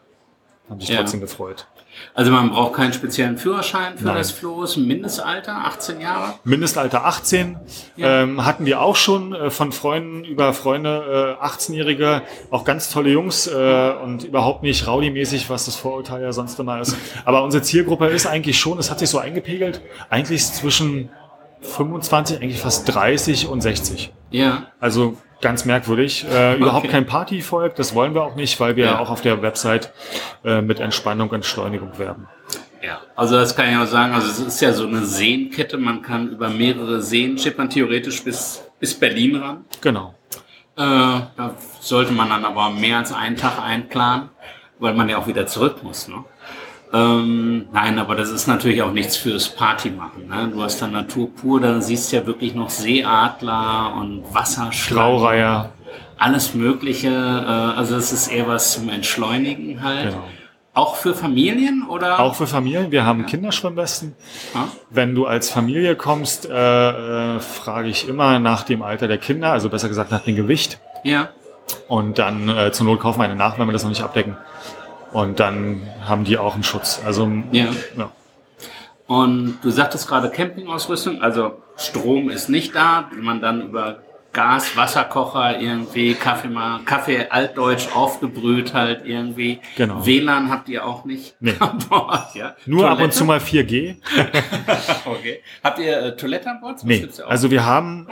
haben 0.73 0.79
sich 0.81 0.89
Ja. 0.89 0.97
trotzdem 0.97 1.21
gefreut. 1.21 1.67
Also 2.15 2.31
man 2.31 2.49
braucht 2.49 2.73
keinen 2.73 2.91
speziellen 2.91 3.37
Führerschein 3.37 3.97
für 3.97 4.05
Nein. 4.05 4.17
das 4.17 4.31
Floß, 4.31 4.77
Mindestalter, 4.77 5.55
18 5.65 6.01
Jahre. 6.01 6.33
Mindestalter 6.43 7.05
18 7.05 7.57
Ja. 7.95 8.23
ähm, 8.23 8.43
hatten 8.45 8.65
wir 8.65 8.81
auch 8.81 8.95
schon 8.95 9.33
äh, 9.33 9.51
von 9.51 9.71
Freunden 9.71 10.23
über 10.23 10.53
Freunde, 10.53 11.37
äh, 11.39 11.43
18-Jährige, 11.45 12.23
auch 12.49 12.65
ganz 12.65 12.89
tolle 12.89 13.09
Jungs 13.11 13.45
äh, 13.47 13.93
und 14.03 14.23
überhaupt 14.23 14.63
nicht 14.63 14.87
rowdy-mäßig, 14.87 15.49
was 15.51 15.65
das 15.65 15.75
Vorurteil 15.75 16.23
ja 16.23 16.31
sonst 16.33 16.59
immer 16.59 16.81
ist. 16.81 16.97
Aber 17.25 17.43
unsere 17.43 17.61
Zielgruppe 17.63 18.07
ist 18.07 18.25
eigentlich 18.25 18.59
schon, 18.59 18.79
es 18.79 18.89
hat 18.89 18.97
sich 18.99 19.09
so 19.09 19.19
eingepegelt, 19.19 19.81
eigentlich 20.09 20.43
zwischen 20.43 21.09
25, 21.61 22.41
eigentlich 22.41 22.59
fast 22.59 22.93
30 22.93 23.47
und 23.47 23.61
60. 23.61 24.11
Ja, 24.31 24.67
Also 24.79 25.17
ganz 25.43 25.65
merkwürdig. 25.65 26.25
Äh, 26.27 26.55
Überhaupt 26.55 26.85
Okay. 26.85 26.91
kein 26.93 27.05
Partyvolk, 27.05 27.75
das 27.75 27.93
wollen 27.93 28.15
wir 28.15 28.23
auch 28.23 28.35
nicht, 28.35 28.59
weil 28.59 28.75
wir 28.75 28.85
Ja. 28.85 28.99
auch 28.99 29.11
auf 29.11 29.21
der 29.21 29.41
Website 29.43 29.91
äh, 30.43 30.61
mit 30.61 30.79
Entspannung 30.79 31.29
und 31.29 31.35
Entschleunigung 31.35 31.97
werben. 31.99 32.27
ja. 32.81 32.99
Also 33.15 33.35
das 33.35 33.55
kann 33.55 33.69
ich 33.69 33.77
auch 33.77 33.85
sagen. 33.85 34.13
Also 34.13 34.27
es 34.29 34.39
ist 34.39 34.59
ja 34.61 34.73
so 34.73 34.87
eine 34.87 35.03
Seenkette. 35.05 35.77
Man 35.77 36.01
kann 36.01 36.29
über 36.29 36.49
mehrere 36.49 36.99
Seen 37.01 37.37
schippern, 37.37 37.69
theoretisch 37.69 38.23
bis, 38.23 38.63
bis 38.79 38.93
Berlin 38.99 39.35
ran. 39.35 39.65
Genau. 39.81 40.15
Äh, 40.75 40.81
da 40.81 41.55
sollte 41.79 42.11
man 42.13 42.29
dann 42.29 42.43
aber 42.45 42.71
mehr 42.71 42.97
als 42.97 43.13
einen 43.13 43.35
Tag 43.35 43.59
einplanen, 43.61 44.29
weil 44.79 44.95
man 44.95 45.07
ja 45.07 45.17
auch 45.19 45.27
wieder 45.27 45.45
zurück 45.45 45.83
muss. 45.83 46.07
Ne? 46.07 46.23
Ähm, 46.93 47.65
nein, 47.73 47.97
aber 47.97 48.15
das 48.15 48.29
ist 48.29 48.45
natürlich 48.45 48.83
auch 48.83 48.91
nichts 48.91 49.17
fürs 49.17 49.49
Party 49.49 49.89
machen. 49.89 50.27
Ne? 50.27 50.51
Du 50.53 50.61
hast 50.61 50.79
dann 50.79 50.91
Natur 50.91 51.33
pur, 51.33 51.59
da 51.59 51.81
siehst 51.81 52.11
du 52.11 52.17
ja 52.17 52.27
wirklich 52.27 52.53
noch 52.53 52.69
Seeadler 52.69 53.95
und 53.99 54.23
Wasserschlangen. 54.31 55.65
Alles 56.19 56.53
Mögliche. 56.53 57.09
Äh, 57.09 57.77
also 57.77 57.95
es 57.95 58.11
ist 58.11 58.27
eher 58.27 58.47
was 58.47 58.73
zum 58.73 58.89
Entschleunigen 58.89 59.81
halt. 59.81 60.11
Genau. 60.11 60.23
Auch 60.75 60.95
für 60.95 61.13
Familien 61.13 61.85
oder? 61.87 62.19
Auch 62.19 62.35
für 62.35 62.47
Familien. 62.47 62.91
Wir 62.91 63.05
haben 63.05 63.25
Kinderschwimmwesten. 63.25 64.15
Ja? 64.53 64.67
Wenn 64.89 65.15
du 65.15 65.25
als 65.25 65.49
Familie 65.49 65.95
kommst, 65.95 66.47
äh, 66.47 67.35
äh, 67.35 67.39
frage 67.39 67.89
ich 67.89 68.07
immer 68.07 68.39
nach 68.39 68.63
dem 68.63 68.83
Alter 68.83 69.07
der 69.07 69.17
Kinder, 69.17 69.51
also 69.51 69.69
besser 69.69 69.87
gesagt 69.87 70.11
nach 70.11 70.23
dem 70.23 70.35
Gewicht. 70.35 70.79
ja. 71.03 71.29
Und 71.87 72.19
dann 72.19 72.49
äh, 72.49 72.71
zur 72.73 72.85
Not 72.85 72.99
kaufen 72.99 73.19
wir 73.19 73.23
eine 73.23 73.37
nach, 73.37 73.57
wenn 73.57 73.67
wir 73.67 73.71
das 73.71 73.83
noch 73.83 73.89
nicht 73.89 74.03
abdecken. 74.03 74.35
Und 75.13 75.39
dann 75.39 75.81
haben 76.05 76.23
die 76.23 76.37
auch 76.37 76.55
einen 76.55 76.63
Schutz. 76.63 77.01
Also 77.05 77.29
Ja. 77.51 77.67
ja. 77.97 78.11
Und 79.07 79.59
du 79.61 79.69
sagtest 79.69 80.07
gerade 80.07 80.29
Campingausrüstung, 80.29 81.21
also 81.21 81.61
Strom 81.77 82.29
ist 82.29 82.49
nicht 82.49 82.73
da, 82.75 83.09
wenn 83.13 83.23
man 83.23 83.41
dann 83.41 83.61
über 83.61 83.97
Gas, 84.31 84.75
Wasserkocher 84.75 85.59
irgendwie, 85.59 86.15
Kaffee 86.15 86.47
mal, 86.47 86.79
Kaffee 86.85 87.27
altdeutsch 87.29 87.95
aufgebrüht 87.95 88.73
halt 88.73 89.05
irgendwie. 89.05 89.59
Genau. 89.77 90.03
WLAN 90.03 90.49
habt 90.49 90.69
ihr 90.69 90.85
auch 90.87 91.05
nicht 91.05 91.35
Nee. 91.39 91.53
an 91.59 91.77
Bord, 91.87 92.33
ja? 92.33 92.55
Nur 92.65 92.85
ab 92.85 92.93
Toilette? 92.97 93.03
und 93.03 93.13
zu 93.13 93.25
mal 93.25 93.37
4G. 93.39 93.97
Okay. 95.05 95.43
Habt 95.63 95.79
ihr 95.79 95.97
äh, 96.01 96.15
Toilette 96.15 96.49
an 96.49 96.61
Bord? 96.61 96.75
Das 96.77 96.83
Nee, 96.83 96.99
gibt's 97.01 97.17
ja 97.19 97.25
auch. 97.25 97.29
also 97.29 97.51
wir 97.51 97.63
haben, 97.65 98.07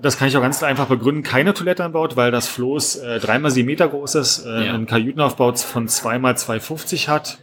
das 0.00 0.18
kann 0.18 0.28
ich 0.28 0.36
auch 0.36 0.42
ganz 0.42 0.62
einfach 0.62 0.86
begründen, 0.86 1.22
keine 1.22 1.54
Toilette 1.54 1.84
an 1.84 1.92
Bord, 1.92 2.16
weil 2.16 2.30
das 2.30 2.48
Floß 2.48 2.96
äh, 2.96 3.20
dreimal 3.20 3.50
sieben 3.50 3.66
Meter 3.66 3.88
groß 3.88 4.14
ist, 4.16 4.46
äh, 4.46 4.66
Ja. 4.66 4.74
einen 4.74 4.86
Kajütenaufbau 4.86 5.52
von 5.54 5.88
zweimal 5.88 6.34
2,50 6.34 7.08
hat, 7.08 7.38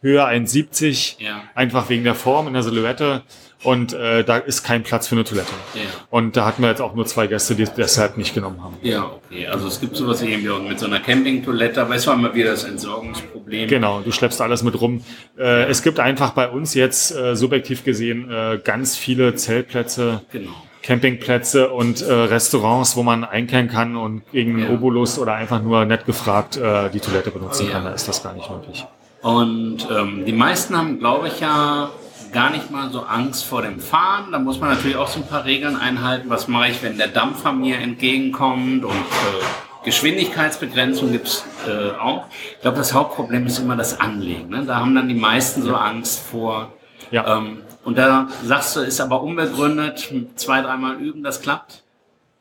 Höhe 0.00 0.24
1,70, 0.24 1.16
Ja. 1.18 1.42
einfach 1.54 1.88
wegen 1.88 2.04
der 2.04 2.14
Form 2.14 2.46
in 2.46 2.52
der 2.54 2.62
Silhouette 2.62 3.22
und 3.64 3.92
äh, 3.94 4.22
da 4.22 4.36
ist 4.36 4.62
kein 4.62 4.84
Platz 4.84 5.08
für 5.08 5.16
eine 5.16 5.24
Toilette. 5.24 5.50
Ja. 5.74 5.80
Und 6.10 6.36
da 6.36 6.46
hatten 6.46 6.62
wir 6.62 6.68
jetzt 6.68 6.80
auch 6.80 6.94
nur 6.94 7.04
zwei 7.06 7.26
Gäste, 7.26 7.56
die 7.56 7.64
es 7.64 7.74
deshalb 7.74 8.16
nicht 8.16 8.32
genommen 8.32 8.62
haben. 8.62 8.76
Ja, 8.82 9.04
okay. 9.26 9.48
Also 9.48 9.66
es 9.66 9.80
gibt 9.80 9.96
sowas 9.96 10.22
irgendwie 10.22 10.50
auch 10.50 10.62
mit 10.62 10.78
so 10.78 10.86
einer 10.86 11.00
Campingtoilette, 11.00 11.82
aber 11.82 11.96
es 11.96 12.06
war 12.06 12.14
immer 12.14 12.32
wieder 12.32 12.52
das 12.52 12.62
Entsorgungsproblem. 12.62 13.68
Genau, 13.68 14.00
du 14.00 14.12
schleppst 14.12 14.40
alles 14.40 14.62
mit 14.62 14.80
rum. 14.80 15.02
Äh, 15.36 15.64
es 15.64 15.82
gibt 15.82 15.98
einfach 15.98 16.30
bei 16.30 16.48
uns 16.48 16.74
jetzt 16.74 17.10
äh, 17.16 17.34
subjektiv 17.34 17.82
gesehen 17.82 18.30
äh, 18.30 18.60
ganz 18.62 18.96
viele 18.96 19.34
Zeltplätze, 19.34 20.22
Genau. 20.30 20.50
Campingplätze 20.88 21.68
und 21.68 22.00
äh, 22.00 22.10
Restaurants, 22.10 22.96
wo 22.96 23.02
man 23.02 23.22
einkehren 23.22 23.68
kann 23.68 23.94
und 23.94 24.22
gegen 24.32 24.58
Ja. 24.58 24.70
Obolus 24.70 25.18
oder 25.18 25.34
einfach 25.34 25.60
nur 25.62 25.84
nett 25.84 26.06
gefragt 26.06 26.56
äh, 26.56 26.88
die 26.88 26.98
Toilette 27.00 27.30
benutzen 27.30 27.66
Ja. 27.66 27.72
kann. 27.72 27.84
Da 27.84 27.90
ist 27.90 28.08
das 28.08 28.22
gar 28.22 28.32
nicht 28.32 28.48
möglich. 28.50 28.86
Und 29.20 29.86
ähm, 29.90 30.24
die 30.24 30.32
meisten 30.32 30.74
haben, 30.78 30.98
glaube 30.98 31.28
ich, 31.28 31.40
ja 31.40 31.90
gar 32.32 32.48
nicht 32.50 32.70
mal 32.70 32.90
so 32.90 33.02
Angst 33.02 33.44
vor 33.44 33.60
dem 33.60 33.80
Fahren. 33.80 34.32
Da 34.32 34.38
muss 34.38 34.60
man 34.60 34.70
natürlich 34.70 34.96
auch 34.96 35.08
so 35.08 35.20
ein 35.20 35.26
paar 35.26 35.44
Regeln 35.44 35.76
einhalten. 35.76 36.30
Was 36.30 36.48
mache 36.48 36.68
ich, 36.70 36.82
wenn 36.82 36.96
der 36.96 37.08
Dampfer 37.08 37.52
mir 37.52 37.76
entgegenkommt? 37.76 38.82
Und 38.82 38.92
äh, 38.94 39.84
Geschwindigkeitsbegrenzung 39.84 41.12
gibt's 41.12 41.44
äh, 41.66 41.98
auch. 42.00 42.24
Ich 42.54 42.62
glaube, 42.62 42.78
das 42.78 42.94
Hauptproblem 42.94 43.46
ist 43.46 43.58
immer 43.58 43.76
das 43.76 44.00
Anlegen. 44.00 44.48
Ne? 44.48 44.64
Da 44.66 44.76
haben 44.76 44.94
dann 44.94 45.08
die 45.08 45.14
meisten 45.14 45.62
so 45.62 45.74
Angst 45.74 46.20
vor. 46.20 46.72
Ja. 47.10 47.36
Ähm, 47.38 47.58
und 47.84 47.98
da 47.98 48.28
sagst 48.44 48.76
du, 48.76 48.80
ist 48.80 49.00
aber 49.00 49.22
unbegründet, 49.22 50.12
zwei, 50.36 50.62
dreimal 50.62 50.96
üben, 50.96 51.22
das 51.22 51.40
klappt. 51.40 51.82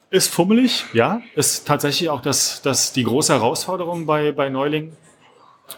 Ist 0.10 0.34
fummelig, 0.34 0.86
ja. 0.94 1.22
Ist 1.36 1.68
tatsächlich 1.68 2.10
auch 2.10 2.22
das, 2.22 2.62
das 2.62 2.94
die 2.94 3.04
große 3.04 3.34
Herausforderung 3.34 4.06
bei, 4.06 4.32
bei 4.32 4.50
Neulingen. 4.50 4.96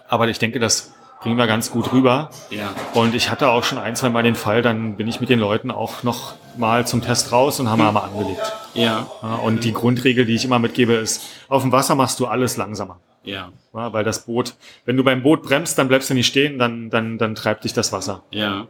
Aber 0.08 0.28
ich 0.28 0.38
denke, 0.38 0.60
das 0.60 0.94
bringen 1.22 1.38
wir 1.38 1.48
ganz 1.48 1.72
gut 1.72 1.92
rüber. 1.92 2.30
Ja. 2.50 2.74
Und 2.94 3.16
ich 3.16 3.30
hatte 3.30 3.50
auch 3.50 3.63
schon 3.63 3.78
ein, 3.78 3.96
zwei 3.96 4.10
Mal 4.10 4.24
den 4.24 4.36
Fall, 4.36 4.62
dann 4.62 4.96
bin 4.96 5.08
ich 5.08 5.20
mit 5.20 5.30
den 5.30 5.39
Leuten 5.39 5.72
auch 5.72 6.04
noch 6.04 6.36
mal 6.58 6.86
zum 6.88 7.01
Test 7.01 7.32
raus 7.32 7.60
und 7.60 7.70
haben 7.70 7.80
wir 7.80 7.92
mal 7.92 8.01
angelegt. 8.01 8.54
Ja. 8.74 9.08
Und 9.44 9.63
die 9.63 9.74
Grundregel, 9.74 10.25
die 10.25 10.36
ich 10.36 10.46
immer 10.46 10.60
mitgebe, 10.60 10.94
ist, 10.94 11.24
auf 11.48 11.63
dem 11.63 11.72
Wasser 11.72 11.96
machst 11.96 12.20
du 12.20 12.28
alles 12.28 12.56
langsamer. 12.58 13.00
Ja. 13.24 13.51
Ja, 13.74 13.94
weil 13.94 14.04
das 14.04 14.25
Boot, 14.25 14.56
wenn 14.86 14.96
du 14.96 15.04
beim 15.04 15.24
Boot 15.24 15.44
bremst, 15.44 15.78
dann 15.78 15.88
bleibst 15.88 16.10
du 16.10 16.13
nicht 16.13 16.28
stehen, 16.28 16.58
dann, 16.58 16.89
dann, 16.89 17.18
dann 17.18 17.36
treibt 17.36 17.63
dich 17.63 17.74
das 17.74 17.92
Wasser. 17.92 18.24
Ja. 18.32 18.68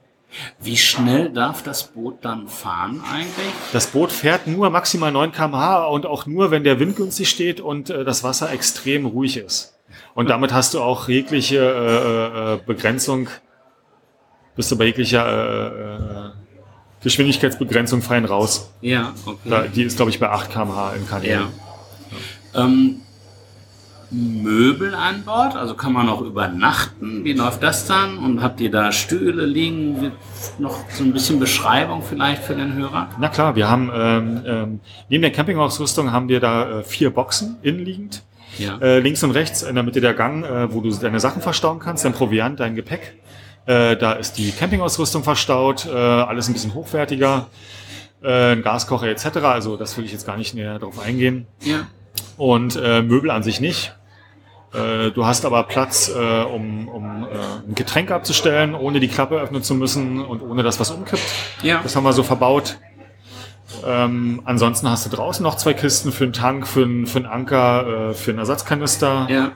Wie 0.59 0.77
schnell 0.77 1.29
darf 1.29 1.63
das 1.63 1.83
Boot 1.87 2.19
dann 2.21 2.47
fahren 2.47 3.01
eigentlich? 3.11 3.53
Das 3.73 3.87
Boot 3.87 4.11
fährt 4.11 4.47
nur 4.47 4.69
maximal 4.69 5.11
9 5.11 5.31
km/h 5.31 5.85
und 5.87 6.05
auch 6.05 6.25
nur, 6.25 6.51
wenn 6.51 6.63
der 6.63 6.79
Wind 6.79 6.95
günstig 6.95 7.29
steht 7.29 7.59
und 7.59 7.89
äh, 7.89 8.03
das 8.03 8.23
Wasser 8.23 8.51
extrem 8.51 9.05
ruhig 9.05 9.37
ist. 9.37 9.79
Und 10.13 10.29
damit 10.29 10.53
hast 10.53 10.73
du 10.73 10.81
auch 10.81 11.07
jegliche 11.09 11.57
äh, 11.57 12.53
äh, 12.53 12.59
Begrenzung, 12.65 13.29
bist 14.55 14.71
du 14.71 14.77
bei 14.77 14.85
jeglicher 14.85 15.25
äh, 15.25 16.27
äh, 16.27 16.31
Geschwindigkeitsbegrenzung 17.01 18.01
fein 18.01 18.25
raus. 18.25 18.71
Ja, 18.81 19.13
okay. 19.25 19.49
Da, 19.49 19.61
die 19.63 19.83
ist, 19.83 19.95
glaube 19.95 20.11
ich, 20.11 20.19
bei 20.19 20.29
8 20.29 20.51
km/h 20.51 20.93
in 20.93 21.07
Kanälen. 21.07 21.47
Ja. 22.53 22.65
Ähm, 22.65 23.01
Möbel 24.11 24.95
an 24.95 25.23
Bord, 25.23 25.55
also 25.55 25.75
kann 25.75 25.93
man 25.93 26.09
auch 26.09 26.21
übernachten. 26.21 27.23
Wie 27.23 27.33
läuft 27.33 27.61
das 27.61 27.85
dann? 27.85 28.17
Und 28.17 28.41
habt 28.41 28.59
ihr 28.59 28.71
da 28.71 28.91
Stühle 28.91 29.45
liegen? 29.45 30.11
Noch 30.57 30.89
so 30.89 31.03
ein 31.03 31.13
bisschen 31.13 31.39
Beschreibung 31.39 32.01
vielleicht 32.01 32.43
für 32.43 32.55
den 32.55 32.73
Hörer? 32.73 33.09
Na 33.19 33.29
klar, 33.29 33.55
wir 33.55 33.69
haben 33.69 33.91
ähm, 33.93 34.41
ähm, 34.45 34.79
neben 35.09 35.21
der 35.21 35.31
Campingausrüstung 35.31 36.11
haben 36.11 36.27
wir 36.27 36.39
da 36.39 36.79
äh, 36.79 36.83
vier 36.83 37.11
Boxen 37.11 37.57
innenliegend. 37.61 38.23
Ja. 38.57 38.77
Äh, 38.79 38.99
links 38.99 39.23
und 39.23 39.31
rechts 39.31 39.61
in 39.61 39.75
der 39.75 39.83
Mitte 39.83 40.01
der 40.01 40.13
Gang, 40.13 40.43
äh, 40.43 40.73
wo 40.73 40.81
du 40.81 40.89
deine 40.89 41.19
Sachen 41.19 41.41
verstauen 41.41 41.79
kannst, 41.79 42.03
dein 42.03 42.13
Proviant, 42.13 42.59
dein 42.59 42.75
Gepäck. 42.75 43.15
Äh, 43.65 43.97
da 43.97 44.13
ist 44.13 44.37
die 44.39 44.51
Campingausrüstung 44.51 45.23
verstaut, 45.23 45.85
äh, 45.85 45.91
alles 45.91 46.47
ein 46.47 46.53
bisschen 46.53 46.73
hochwertiger, 46.73 47.47
äh, 48.23 48.53
ein 48.53 48.63
Gaskocher 48.63 49.07
etc. 49.07 49.37
Also 49.43 49.77
das 49.77 49.95
will 49.97 50.05
ich 50.05 50.11
jetzt 50.11 50.25
gar 50.25 50.37
nicht 50.37 50.55
näher 50.55 50.79
drauf 50.79 50.99
eingehen. 50.99 51.45
ja. 51.61 51.87
Und 52.37 52.75
Möbel 52.75 53.31
an 53.31 53.43
sich 53.43 53.59
nicht. 53.59 53.93
Äh, 54.73 55.11
du 55.11 55.25
hast 55.25 55.45
aber 55.45 55.63
Platz, 55.63 56.09
äh, 56.09 56.43
um, 56.43 56.87
um 56.87 57.23
äh, 57.23 57.67
ein 57.67 57.75
Getränk 57.75 58.11
abzustellen, 58.11 58.75
ohne 58.75 58.99
die 58.99 59.07
Klappe 59.07 59.39
öffnen 59.39 59.63
zu 59.63 59.73
müssen 59.73 60.23
und 60.23 60.41
ohne 60.41 60.61
dass 60.63 60.79
was 60.79 60.91
umkippt. 60.91 61.23
Ja. 61.63 61.79
Das 61.81 61.95
haben 61.95 62.03
wir 62.03 62.13
so 62.13 62.23
verbaut. 62.23 62.77
Ähm, 63.85 64.41
ansonsten 64.45 64.89
hast 64.89 65.05
du 65.05 65.15
draußen 65.15 65.43
noch 65.43 65.55
zwei 65.55 65.73
Kisten 65.73 66.11
für 66.11 66.25
einen 66.25 66.33
Tank, 66.33 66.67
für 66.67 66.83
einen, 66.83 67.07
für 67.07 67.19
einen 67.19 67.27
Anker, 67.27 68.09
äh, 68.09 68.13
für 68.13 68.31
einen 68.31 68.39
Ersatzkanister. 68.39 69.27
Ja. 69.29 69.51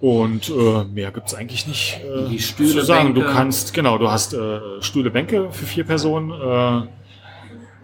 Und 0.00 0.50
äh, 0.50 0.84
mehr 0.84 1.10
gibt's 1.12 1.34
eigentlich 1.34 1.66
nicht 1.66 2.00
äh, 2.04 2.28
Die 2.28 2.38
Stühle, 2.38 2.80
zu 2.80 2.84
sagen. 2.84 3.14
Du 3.14 3.22
Bänke. 3.22 3.36
kannst, 3.36 3.72
genau, 3.72 3.98
du 3.98 4.10
hast 4.10 4.34
äh, 4.34 4.60
Stühle, 4.80 5.10
Bänke 5.10 5.48
für 5.50 5.64
vier 5.64 5.84
Personen. 5.84 6.30
Äh, 6.30 6.88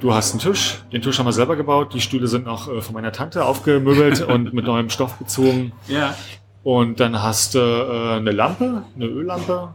du 0.00 0.14
hast 0.14 0.32
einen 0.32 0.40
Tisch. 0.40 0.82
Den 0.92 1.02
Tisch 1.02 1.18
haben 1.18 1.26
wir 1.26 1.32
selber 1.32 1.56
gebaut. 1.56 1.94
Die 1.94 2.00
Stühle 2.00 2.26
sind 2.26 2.44
noch 2.46 2.68
äh, 2.72 2.80
von 2.80 2.94
meiner 2.94 3.12
Tante 3.12 3.44
aufgemöbelt 3.44 4.20
und 4.28 4.52
mit 4.52 4.64
neuem 4.64 4.90
Stoff 4.90 5.14
bezogen. 5.14 5.72
Ja. 5.88 6.14
Und 6.62 7.00
dann 7.00 7.22
hast 7.22 7.54
du 7.54 7.58
äh, 7.58 8.16
eine 8.16 8.32
Lampe, 8.32 8.84
eine 8.96 9.06
Öllampe. 9.06 9.72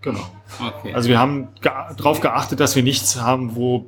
Genau. 0.00 0.20
Okay. 0.64 0.94
Also 0.94 1.08
wir 1.08 1.18
haben 1.18 1.48
darauf 1.60 1.96
drauf 1.96 2.20
geachtet, 2.20 2.60
dass 2.60 2.76
wir 2.76 2.82
nichts 2.82 3.20
haben, 3.20 3.56
wo, 3.56 3.84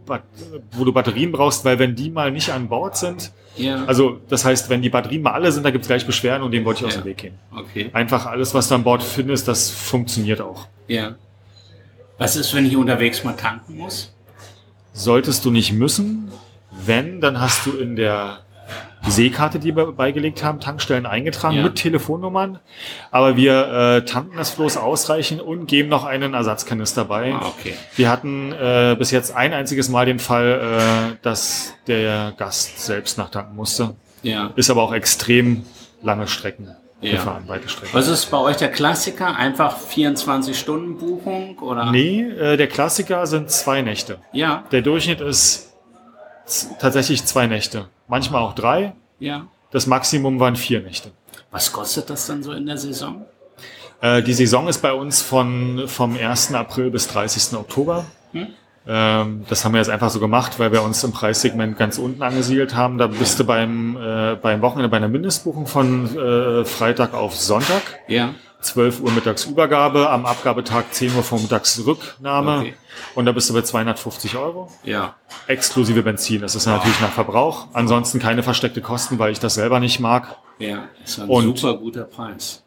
wo 0.73 0.85
du 0.85 0.93
Batterien 0.93 1.31
brauchst, 1.33 1.65
weil 1.65 1.79
wenn 1.79 1.95
die 1.95 2.11
mal 2.11 2.31
nicht 2.33 2.51
an 2.51 2.69
Bord 2.69 2.97
sind, 2.97 3.33
ja. 3.57 3.85
also 3.85 4.19
das 4.29 4.45
heißt, 4.45 4.69
wenn 4.71 4.83
die 4.83 4.91
Batterien 4.91 5.23
mal 5.23 5.33
alle 5.33 5.53
sind, 5.53 5.65
da 5.65 5.71
gibt's 5.71 5.87
gleich 5.87 6.05
Beschwerden 6.07 6.43
und 6.43 6.51
dem 6.51 6.65
wollte 6.65 6.81
ich 6.81 6.87
aus 6.87 6.95
Ja. 6.97 7.01
dem 7.03 7.07
Weg 7.07 7.19
gehen. 7.19 7.35
okay. 7.57 7.91
Einfach 7.93 8.27
alles, 8.27 8.55
was 8.55 8.69
du 8.69 8.75
an 8.75 8.83
Bord 8.83 9.03
findest, 9.03 9.47
das 9.47 9.71
funktioniert 9.71 10.41
auch. 10.41 10.67
Ja. 10.89 11.15
Was 12.19 12.37
ist, 12.37 12.53
wenn 12.55 12.67
ich 12.67 12.77
unterwegs 12.77 13.23
mal 13.25 13.33
tanken 13.33 13.79
muss? 13.79 14.13
Solltest 14.93 15.45
du 15.45 15.51
nicht 15.51 15.73
müssen, 15.73 16.31
wenn, 16.85 17.21
dann 17.21 17.41
hast 17.41 17.67
du 17.67 17.73
in 17.77 17.97
der 17.97 18.41
Seekarte, 19.07 19.59
die 19.59 19.75
wir 19.75 19.93
beigelegt 19.93 20.45
haben, 20.45 20.61
Tankstellen 20.61 21.07
eingetragen 21.07 21.57
Ja. 21.57 21.63
mit 21.63 21.77
Telefonnummern. 21.77 22.59
Aber 23.11 23.37
wir 23.37 23.69
äh, 23.97 24.05
tanken 24.05 24.37
das 24.37 24.51
Floß 24.51 24.77
ausreichend 24.77 25.41
und 25.41 25.67
geben 25.67 25.89
noch 25.89 26.05
einen 26.05 26.35
Ersatzkanister 26.35 27.07
bei. 27.07 27.33
Ah, 27.33 27.47
okay. 27.47 27.75
Wir 27.97 28.11
hatten 28.11 28.53
äh, 28.53 28.95
bis 28.99 29.11
jetzt 29.11 29.35
ein 29.35 29.55
einziges 29.55 29.89
Mal 29.89 30.05
den 30.05 30.19
Fall, 30.19 31.13
äh, 31.13 31.17
dass 31.23 31.73
der 31.87 32.35
Gast 32.37 32.85
selbst 32.85 33.17
nachtanken 33.17 33.57
musste. 33.57 33.95
Ja. 34.23 34.53
Ist 34.57 34.69
aber 34.71 34.83
auch 34.83 34.93
extrem 34.93 35.65
lange 36.03 36.27
Strecken 36.29 36.69
Ja. 37.01 37.13
gefahren, 37.13 37.45
weite 37.47 37.69
Strecken. 37.69 37.95
Was 37.95 38.09
ist 38.09 38.27
bei 38.31 38.37
euch 38.39 38.57
der 38.59 38.71
Klassiker? 38.71 39.35
Einfach 39.37 39.77
24-Stunden-Buchung 39.79 41.59
oder? 41.61 41.91
Nee, 41.91 42.23
äh, 42.23 42.57
der 42.57 42.67
Klassiker 42.69 43.27
sind 43.27 43.51
zwei 43.51 43.83
Nächte. 43.83 44.19
Ja, 44.33 44.65
Der 44.71 44.83
Durchschnitt 44.83 45.21
ist 45.21 45.73
tatsächlich 46.79 47.25
zwei 47.25 47.47
Nächte. 47.47 47.87
Manchmal 48.09 48.43
auch 48.43 48.55
drei. 48.55 48.95
ja. 49.19 49.47
Das 49.73 49.87
Maximum 49.87 50.41
waren 50.41 50.57
vier 50.57 50.81
Nächte. 50.81 51.13
Was 51.53 51.71
kostet 51.73 52.11
das 52.11 52.27
dann 52.27 52.43
so 52.43 52.51
in 52.51 52.67
der 52.67 52.77
Saison? 52.77 53.25
Äh, 54.01 54.21
die 54.21 54.33
Saison 54.33 54.67
ist 54.67 54.83
bei 54.83 54.93
uns 54.93 55.23
von, 55.23 55.85
vom 55.87 56.17
1. 56.19 56.55
April 56.55 56.91
bis 56.91 57.07
30. 57.07 57.57
Oktober. 57.57 58.05
Hm? 58.33 58.49
Ähm, 58.87 59.45
das 59.49 59.65
haben 59.65 59.73
wir 59.73 59.79
jetzt 59.79 59.91
einfach 59.91 60.11
so 60.11 60.21
gemacht, 60.21 60.59
weil 60.59 60.73
wir 60.73 60.83
uns 60.83 61.05
im 61.05 61.13
Preissegment 61.13 61.77
ganz 61.79 61.99
unten 61.99 62.23
angesiedelt 62.23 62.75
haben. 62.75 62.99
Da 62.99 63.07
bist 63.09 63.39
du 63.39 63.45
beim, 63.45 63.97
äh, 63.97 64.37
beim 64.37 64.63
Wochenende 64.63 64.89
bei 64.89 64.97
einer 64.97 65.09
Mindestbuchung 65.09 65.67
von 65.67 66.17
äh, 66.17 66.65
Freitag 66.65 67.15
auf 67.15 67.37
Sonntag. 67.37 67.83
Ja. 68.09 68.35
12 68.63 69.01
Uhr 69.01 69.11
mittags 69.13 69.47
Übergabe, 69.47 70.11
am 70.11 70.27
Abgabetag 70.27 70.85
10 70.91 71.15
Uhr 71.15 71.23
vormittags 71.23 71.83
Rücknahme. 71.87 72.59
Okay. 72.59 72.75
Und 73.15 73.25
da 73.25 73.33
bist 73.33 73.49
du 73.49 73.55
bei 73.55 73.63
250 73.63 74.37
Euro. 74.37 74.71
Ja. 74.85 75.15
Exklusive 75.47 76.03
Benzin. 76.03 76.43
Das 76.43 76.55
ist 76.55 76.67
natürlich 76.67 77.01
nach 77.01 77.13
Verbrauch. 77.13 77.69
Ansonsten 77.73 78.19
keine 78.19 78.43
versteckte 78.43 78.83
Kosten, 78.83 79.19
weil 79.19 79.33
ich 79.33 79.41
das 79.41 79.55
selber 79.55 79.81
nicht 79.81 79.99
mag. 80.01 80.37
Ja. 80.59 80.85
Ist 81.03 81.21
ein 81.21 81.29
Und- 81.29 81.59
super 81.59 81.79
guter 81.79 82.05
Preis. 82.05 82.63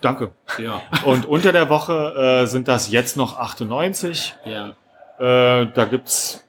Danke. 0.00 0.30
Ja. 0.58 0.80
Und 1.04 1.26
unter 1.26 1.52
der 1.52 1.68
Woche 1.68 2.42
äh, 2.42 2.46
sind 2.46 2.68
das 2.68 2.90
jetzt 2.90 3.16
noch 3.16 3.36
98. 3.38 4.34
Ja. 4.46 4.72
Äh, 5.18 5.66
da 5.74 5.84
gibt's 5.90 6.44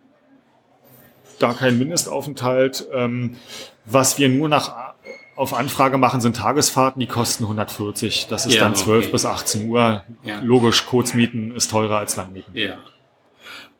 da 1.40 1.54
keinen 1.54 1.80
Mindestaufenthalt. 1.80 2.88
Ähm, 2.94 3.38
was 3.86 4.18
wir 4.18 4.30
nur 4.30 4.50
nach 4.50 4.94
auf 5.36 5.54
Anfrage 5.54 5.98
machen, 5.98 6.20
sind 6.20 6.36
Tagesfahrten, 6.36 7.00
die 7.00 7.08
kosten 7.08 7.46
140. 7.46 8.28
Das 8.30 8.46
ist 8.46 8.56
Ja, 8.56 8.64
dann 8.64 8.76
12 8.76 9.06
okay. 9.06 9.12
bis 9.14 9.26
18 9.26 9.70
Uhr. 9.70 10.04
Ja. 10.24 10.40
Logisch, 10.42 10.86
Kurzmieten 10.86 11.56
ist 11.56 11.72
teurer 11.72 11.98
als 11.98 12.18
Langmieten. 12.18 12.54
Ja. 12.56 12.78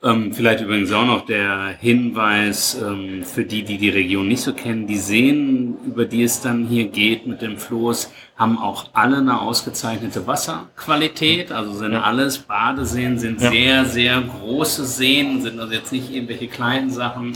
Ähm, 0.02 0.34
vielleicht 0.34 0.62
übrigens 0.62 0.94
auch 0.94 1.06
noch 1.06 1.26
der 1.26 1.76
Hinweis 1.82 2.82
ähm, 2.82 3.24
für 3.26 3.44
die, 3.44 3.64
die 3.64 3.78
die 3.78 3.90
Region 3.90 4.30
nicht 4.30 4.42
so 4.42 4.54
kennen. 4.54 4.88
Die 4.88 4.98
Seen, 4.98 5.76
über 5.86 6.06
die 6.06 6.24
es 6.24 6.40
dann 6.40 6.66
hier 6.66 6.86
geht 6.88 7.28
mit 7.28 7.42
dem 7.42 7.58
Floß, 7.58 8.10
haben 8.38 8.58
auch 8.58 8.86
alle 8.94 9.18
eine 9.18 9.42
ausgezeichnete 9.42 10.26
Wasserqualität. 10.26 11.52
Also 11.52 11.74
sind 11.74 11.92
Ja. 11.92 12.04
alles 12.04 12.38
Badeseen, 12.38 13.20
sind 13.20 13.42
Ja. 13.42 13.52
sehr, 13.52 13.86
sehr 13.86 14.22
große 14.22 14.86
Seen, 14.86 15.42
sind 15.42 15.60
also 15.60 15.74
jetzt 15.74 15.92
nicht 15.92 16.10
irgendwelche 16.14 16.48
kleinen 16.48 16.90
Sachen. 16.92 17.34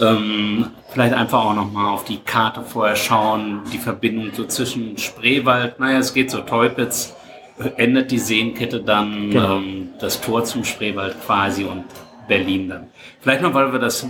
Ähm, 0.00 0.66
vielleicht 0.92 1.14
einfach 1.14 1.44
auch 1.44 1.54
nochmal 1.54 1.86
auf 1.92 2.04
die 2.04 2.16
Karte 2.16 2.62
vorher 2.62 2.96
schauen, 2.96 3.60
die 3.72 3.78
Verbindung 3.78 4.30
so 4.32 4.44
zwischen 4.46 4.98
Spreewald, 4.98 5.78
naja, 5.78 5.98
es 5.98 6.12
geht 6.14 6.30
so 6.32 6.38
Teupitz, 6.40 7.14
endet 7.76 8.10
die 8.10 8.18
Seenkette 8.18 8.80
dann 8.82 9.30
Genau. 9.30 9.56
ähm, 9.58 9.90
das 10.00 10.20
Tor 10.20 10.44
zum 10.44 10.64
Spreewald 10.64 11.16
quasi 11.24 11.64
und 11.64 11.84
Berlin 12.28 12.68
dann. 12.68 12.88
Vielleicht 13.20 13.42
noch, 13.42 13.54
weil 13.54 13.72
wir 13.72 13.78
das 13.78 14.02
äh, 14.02 14.06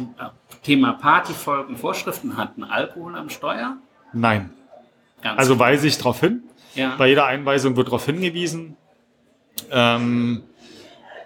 Thema 0.62 0.92
Partyfolgen 0.92 1.76
Vorschriften 1.76 2.36
hatten, 2.36 2.64
Alkohol 2.64 3.16
am 3.16 3.28
Steuer? 3.30 3.76
Nein. 4.12 4.50
Ganz 5.22 5.38
Also 5.38 5.58
weise 5.58 5.86
ich 5.86 5.98
darauf 5.98 6.20
hin. 6.20 6.42
ja. 6.74 6.94
Bei 6.98 7.08
jeder 7.08 7.26
Einweisung 7.26 7.76
wird 7.76 7.88
darauf 7.88 8.06
hingewiesen. 8.06 8.76
Ähm, 9.70 10.42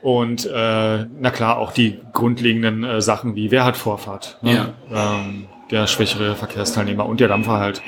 und 0.02 0.46
äh, 0.46 1.06
na 1.18 1.30
klar, 1.30 1.58
auch 1.58 1.72
die 1.72 1.98
grundlegenden 2.12 2.84
äh, 2.84 3.00
Sachen 3.00 3.34
wie 3.34 3.50
wer 3.50 3.64
hat 3.64 3.76
Vorfahrt. 3.76 4.38
Ne? 4.42 4.74
Ähm, 4.92 5.46
der 5.70 5.86
schwächere 5.86 6.36
Verkehrsteilnehmer 6.36 7.06
und 7.06 7.18
der 7.20 7.28
Dampfer 7.28 7.58
halt. 7.58 7.82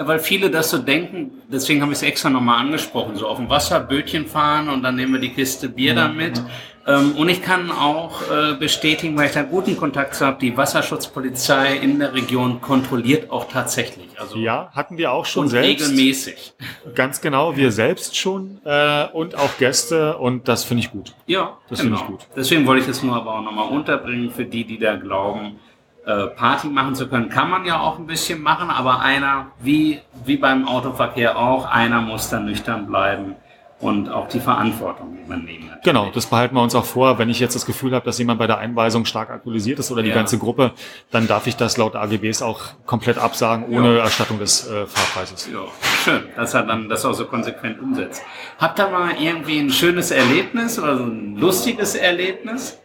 Ja, 0.00 0.08
weil 0.08 0.18
viele 0.18 0.50
das 0.50 0.70
so 0.70 0.78
denken, 0.78 1.42
deswegen 1.52 1.82
habe 1.82 1.92
ich 1.92 1.98
es 1.98 2.02
extra 2.02 2.30
nochmal 2.30 2.58
angesprochen, 2.58 3.16
so 3.16 3.28
auf 3.28 3.36
dem 3.36 3.50
Wasser 3.50 3.80
Bötchen 3.80 4.24
fahren 4.26 4.70
und 4.70 4.82
dann 4.82 4.96
nehmen 4.96 5.12
wir 5.12 5.20
die 5.20 5.28
Kiste 5.28 5.68
Bier 5.68 5.94
da 5.94 6.08
mit. 6.08 6.40
Ähm, 6.86 7.12
und 7.18 7.28
ich 7.28 7.42
kann 7.42 7.70
auch 7.70 8.22
äh, 8.30 8.54
bestätigen, 8.54 9.14
weil 9.18 9.26
ich 9.26 9.32
da 9.32 9.42
guten 9.42 9.76
Kontakt 9.76 10.14
zu 10.14 10.24
habe, 10.24 10.38
die 10.40 10.56
Wasserschutzpolizei 10.56 11.76
in 11.76 11.98
der 11.98 12.14
Region 12.14 12.62
kontrolliert 12.62 13.30
auch 13.30 13.44
tatsächlich. 13.46 14.08
Also 14.18 14.38
Ja, 14.38 14.70
hatten 14.74 14.96
wir 14.96 15.12
auch 15.12 15.26
schon 15.26 15.42
und 15.42 15.48
selbst. 15.50 15.90
regelmäßig. 15.90 16.54
Ganz 16.94 17.20
genau, 17.20 17.54
wir 17.58 17.70
selbst 17.70 18.16
schon 18.16 18.58
äh, 18.64 19.06
und 19.12 19.34
auch 19.34 19.58
Gäste 19.58 20.16
und 20.16 20.48
das 20.48 20.64
finde 20.64 20.82
ich 20.82 20.90
gut. 20.90 21.12
Ja, 21.26 21.58
Das 21.68 21.82
finde 21.82 21.96
ich 21.96 22.06
gut. 22.06 22.20
Deswegen 22.34 22.66
wollte 22.66 22.80
ich 22.80 22.86
das 22.86 23.02
nur 23.02 23.14
aber 23.16 23.34
auch 23.38 23.42
nochmal 23.42 23.68
unterbringen 23.68 24.30
für 24.30 24.46
die, 24.46 24.64
die 24.64 24.78
da 24.78 24.96
glauben, 24.96 25.58
äh, 26.06 26.26
Party 26.28 26.68
machen 26.68 26.94
zu 26.94 27.08
können. 27.08 27.28
Kann 27.28 27.50
man 27.50 27.64
ja 27.64 27.78
auch 27.80 27.98
ein 27.98 28.06
bisschen 28.06 28.42
machen, 28.42 28.70
aber 28.70 29.00
einer, 29.00 29.46
wie, 29.60 30.00
wie 30.24 30.36
beim 30.36 30.66
Autoverkehr 30.66 31.38
auch, 31.38 31.66
einer 31.70 32.00
muss 32.00 32.30
dann 32.30 32.46
nüchtern 32.46 32.86
bleiben 32.86 33.36
und 33.80 34.10
auch 34.10 34.28
die 34.28 34.40
Verantwortung 34.40 35.16
übernehmen. 35.24 35.60
natürlich. 35.66 35.84
Genau, 35.84 36.10
das 36.12 36.26
behalten 36.26 36.54
wir 36.54 36.62
uns 36.62 36.74
auch 36.74 36.84
vor. 36.84 37.18
Wenn 37.18 37.30
ich 37.30 37.40
jetzt 37.40 37.54
das 37.54 37.64
Gefühl 37.64 37.94
habe, 37.94 38.04
dass 38.04 38.18
jemand 38.18 38.38
bei 38.38 38.46
der 38.46 38.58
Einweisung 38.58 39.06
stark 39.06 39.30
alkoholisiert 39.30 39.78
ist 39.78 39.90
oder 39.90 40.02
die 40.02 40.10
Ja. 40.10 40.14
ganze 40.14 40.36
Gruppe, 40.38 40.72
dann 41.10 41.26
darf 41.26 41.46
ich 41.46 41.56
das 41.56 41.78
laut 41.78 41.96
AGBs 41.96 42.42
auch 42.42 42.60
komplett 42.84 43.16
absagen, 43.16 43.66
ohne 43.70 43.96
Ja. 43.96 44.02
Erstattung 44.04 44.38
des 44.38 44.66
äh, 44.68 44.86
Fahrpreises. 44.86 45.48
Ja, 45.50 45.60
schön, 46.04 46.24
dass 46.36 46.52
er 46.52 46.64
dann 46.64 46.90
das 46.90 47.06
auch 47.06 47.14
so 47.14 47.24
konsequent 47.24 47.80
umsetzt. 47.80 48.22
Habt 48.58 48.78
ihr 48.78 48.88
mal 48.90 49.12
irgendwie 49.18 49.58
ein 49.60 49.70
schönes 49.70 50.10
Erlebnis 50.10 50.78
oder 50.78 50.98
so 50.98 51.04
ein 51.04 51.36
lustiges 51.36 51.94
Erlebnis? 51.94 52.78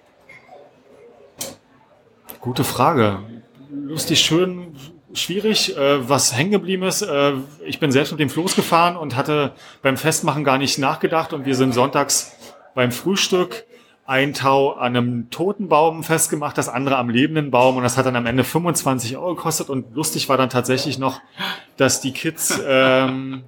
Gute 2.45 2.63
Frage. 2.63 3.23
Lustig, 3.71 4.19
schön, 4.19 4.75
schwierig. 5.15 5.75
Äh, 5.75 6.07
was 6.07 6.37
hängen 6.37 6.51
geblieben 6.51 6.83
ist, 6.83 7.01
äh, 7.01 7.33
ich 7.65 7.79
bin 7.79 7.91
selbst 7.91 8.11
mit 8.11 8.19
dem 8.19 8.29
Floß 8.29 8.55
gefahren 8.55 8.97
und 8.97 9.15
hatte 9.15 9.53
beim 9.81 9.97
Festmachen 9.97 10.43
gar 10.43 10.59
nicht 10.59 10.77
nachgedacht 10.77 11.33
und 11.33 11.47
wir 11.47 11.55
sind 11.55 11.73
sonntags 11.73 12.35
beim 12.75 12.91
Frühstück 12.91 13.65
ein 14.05 14.35
Tau 14.35 14.73
an 14.73 14.95
einem 14.95 15.31
toten 15.31 15.69
Baum 15.69 16.03
festgemacht, 16.03 16.55
das 16.55 16.69
andere 16.69 16.97
am 16.97 17.09
lebenden 17.09 17.49
Baum 17.49 17.77
und 17.77 17.83
das 17.83 17.97
hat 17.97 18.05
dann 18.05 18.15
am 18.15 18.27
Ende 18.27 18.43
25 18.43 19.17
Euro 19.17 19.33
gekostet 19.33 19.71
und 19.71 19.95
lustig 19.95 20.29
war 20.29 20.37
dann 20.37 20.51
tatsächlich 20.51 20.99
noch, 20.99 21.21
dass 21.77 21.99
die 21.99 22.11
Kids 22.11 22.61
ähm, 22.67 23.45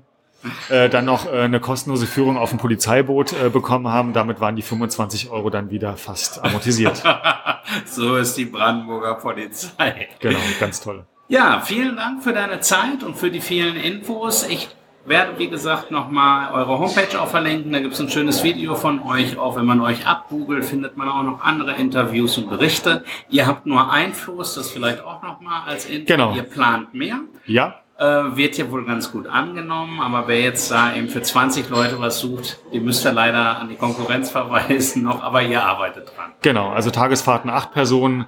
äh, 0.70 0.90
dann 0.90 1.06
noch 1.06 1.26
äh, 1.26 1.42
eine 1.42 1.60
kostenlose 1.60 2.08
Führung 2.08 2.38
auf 2.38 2.50
dem 2.50 2.60
Polizeiboot 2.60 3.34
äh, 3.34 3.50
bekommen 3.50 3.88
haben. 3.88 4.14
Damit 4.14 4.40
waren 4.40 4.56
die 4.56 4.62
25 4.62 5.30
Euro 5.30 5.50
dann 5.50 5.72
wieder 5.72 5.98
fast 5.98 6.44
amortisiert. 6.44 7.04
so 7.86 8.16
ist 8.16 8.38
die 8.38 8.46
Brandenburger 8.46 9.16
Polizei. 9.16 10.10
genau, 10.20 10.40
ganz 10.60 10.82
toll. 10.82 11.06
Ja, 11.30 11.60
vielen 11.60 11.98
Dank 11.98 12.24
für 12.24 12.32
deine 12.32 12.62
Zeit 12.62 13.04
und 13.04 13.18
für 13.18 13.30
die 13.30 13.42
vielen 13.42 13.76
Infos. 13.76 14.48
Ich 14.48 14.70
werde, 15.08 15.40
wie 15.40 15.50
gesagt, 15.50 15.92
nochmal 15.92 16.54
eure 16.54 16.80
Homepage 16.80 17.20
auch 17.20 17.28
verlinken. 17.28 17.72
Da 17.72 17.80
gibt 17.80 17.94
es 17.94 18.00
ein 18.00 18.10
schönes 18.10 18.44
Video 18.44 18.76
von 18.76 19.02
euch. 19.02 19.38
Auch 19.38 19.56
wenn 19.56 19.66
man 19.66 19.82
euch 19.82 20.06
abgoogelt, 20.06 20.66
findet 20.66 20.98
man 20.98 21.10
auch 21.10 21.24
noch 21.24 21.42
andere 21.42 21.74
Interviews 21.74 22.38
und 22.38 22.50
Berichte. 22.50 23.04
Ihr 23.30 23.48
habt 23.48 23.66
nur 23.66 23.92
ein 23.92 24.14
Floß, 24.14 24.56
das 24.56 24.70
vielleicht 24.70 25.04
auch 25.04 25.22
nochmal 25.24 25.64
als 25.68 25.86
Info. 25.86 26.06
Genau. 26.06 26.36
Ihr 26.36 26.44
plant 26.44 26.94
mehr. 26.94 27.20
Ja, 27.46 27.76
wird 28.00 28.56
hier 28.56 28.72
wohl 28.72 28.86
ganz 28.86 29.12
gut 29.12 29.28
angenommen, 29.28 30.00
aber 30.00 30.28
wer 30.28 30.40
jetzt 30.42 30.70
da 30.70 30.96
eben 30.96 31.08
für 31.08 31.22
20 31.22 31.70
Leute 31.70 32.00
was 32.00 32.20
sucht, 32.20 32.60
die 32.72 32.80
müsst 32.80 33.06
ihr 33.06 33.12
leider 33.12 33.60
an 33.60 33.70
die 33.70 33.76
Konkurrenz 33.76 34.30
verweisen 34.30 35.04
noch, 35.04 35.24
aber 35.24 35.42
ihr 35.42 35.64
arbeitet 35.64 36.12
dran. 36.16 36.32
Genau, 36.42 36.70
also 36.70 36.92
Tagesfahrten 36.92 37.50
acht 37.50 37.72
Personen 37.72 38.26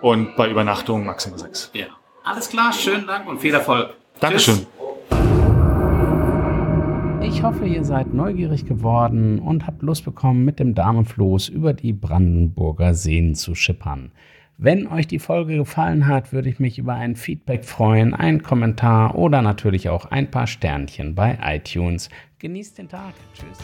und 0.00 0.36
bei 0.36 0.50
Übernachtungen 0.50 1.04
maximal 1.04 1.38
sechs. 1.38 1.70
Ja. 1.74 1.86
Alles 2.24 2.48
klar, 2.48 2.72
schönen 2.72 3.06
Dank 3.06 3.28
und 3.28 3.40
viel 3.40 3.54
Erfolg. 3.54 3.94
Dankeschön. 4.20 4.54
Tschüss. 4.56 4.66
Ich 7.22 7.42
hoffe, 7.42 7.66
ihr 7.66 7.84
seid 7.84 8.12
neugierig 8.12 8.66
geworden 8.66 9.38
und 9.38 9.66
habt 9.66 9.82
Lust 9.82 10.04
bekommen, 10.04 10.44
mit 10.44 10.58
dem 10.58 10.74
Damenfloß 10.74 11.48
über 11.48 11.72
die 11.72 11.92
Brandenburger 11.92 12.94
Seen 12.94 13.34
zu 13.34 13.54
schippern. 13.54 14.12
Wenn 14.62 14.86
euch 14.88 15.06
die 15.06 15.18
Folge 15.18 15.56
gefallen 15.56 16.06
hat, 16.06 16.34
würde 16.34 16.50
ich 16.50 16.60
mich 16.60 16.78
über 16.78 16.92
ein 16.92 17.16
Feedback 17.16 17.64
freuen, 17.64 18.12
einen 18.12 18.42
Kommentar 18.42 19.14
oder 19.14 19.40
natürlich 19.40 19.88
auch 19.88 20.04
ein 20.04 20.30
paar 20.30 20.46
Sternchen 20.46 21.14
bei 21.14 21.38
iTunes. 21.42 22.10
Genießt 22.40 22.76
den 22.76 22.90
Tag. 22.90 23.14
Tschüss. 23.32 23.58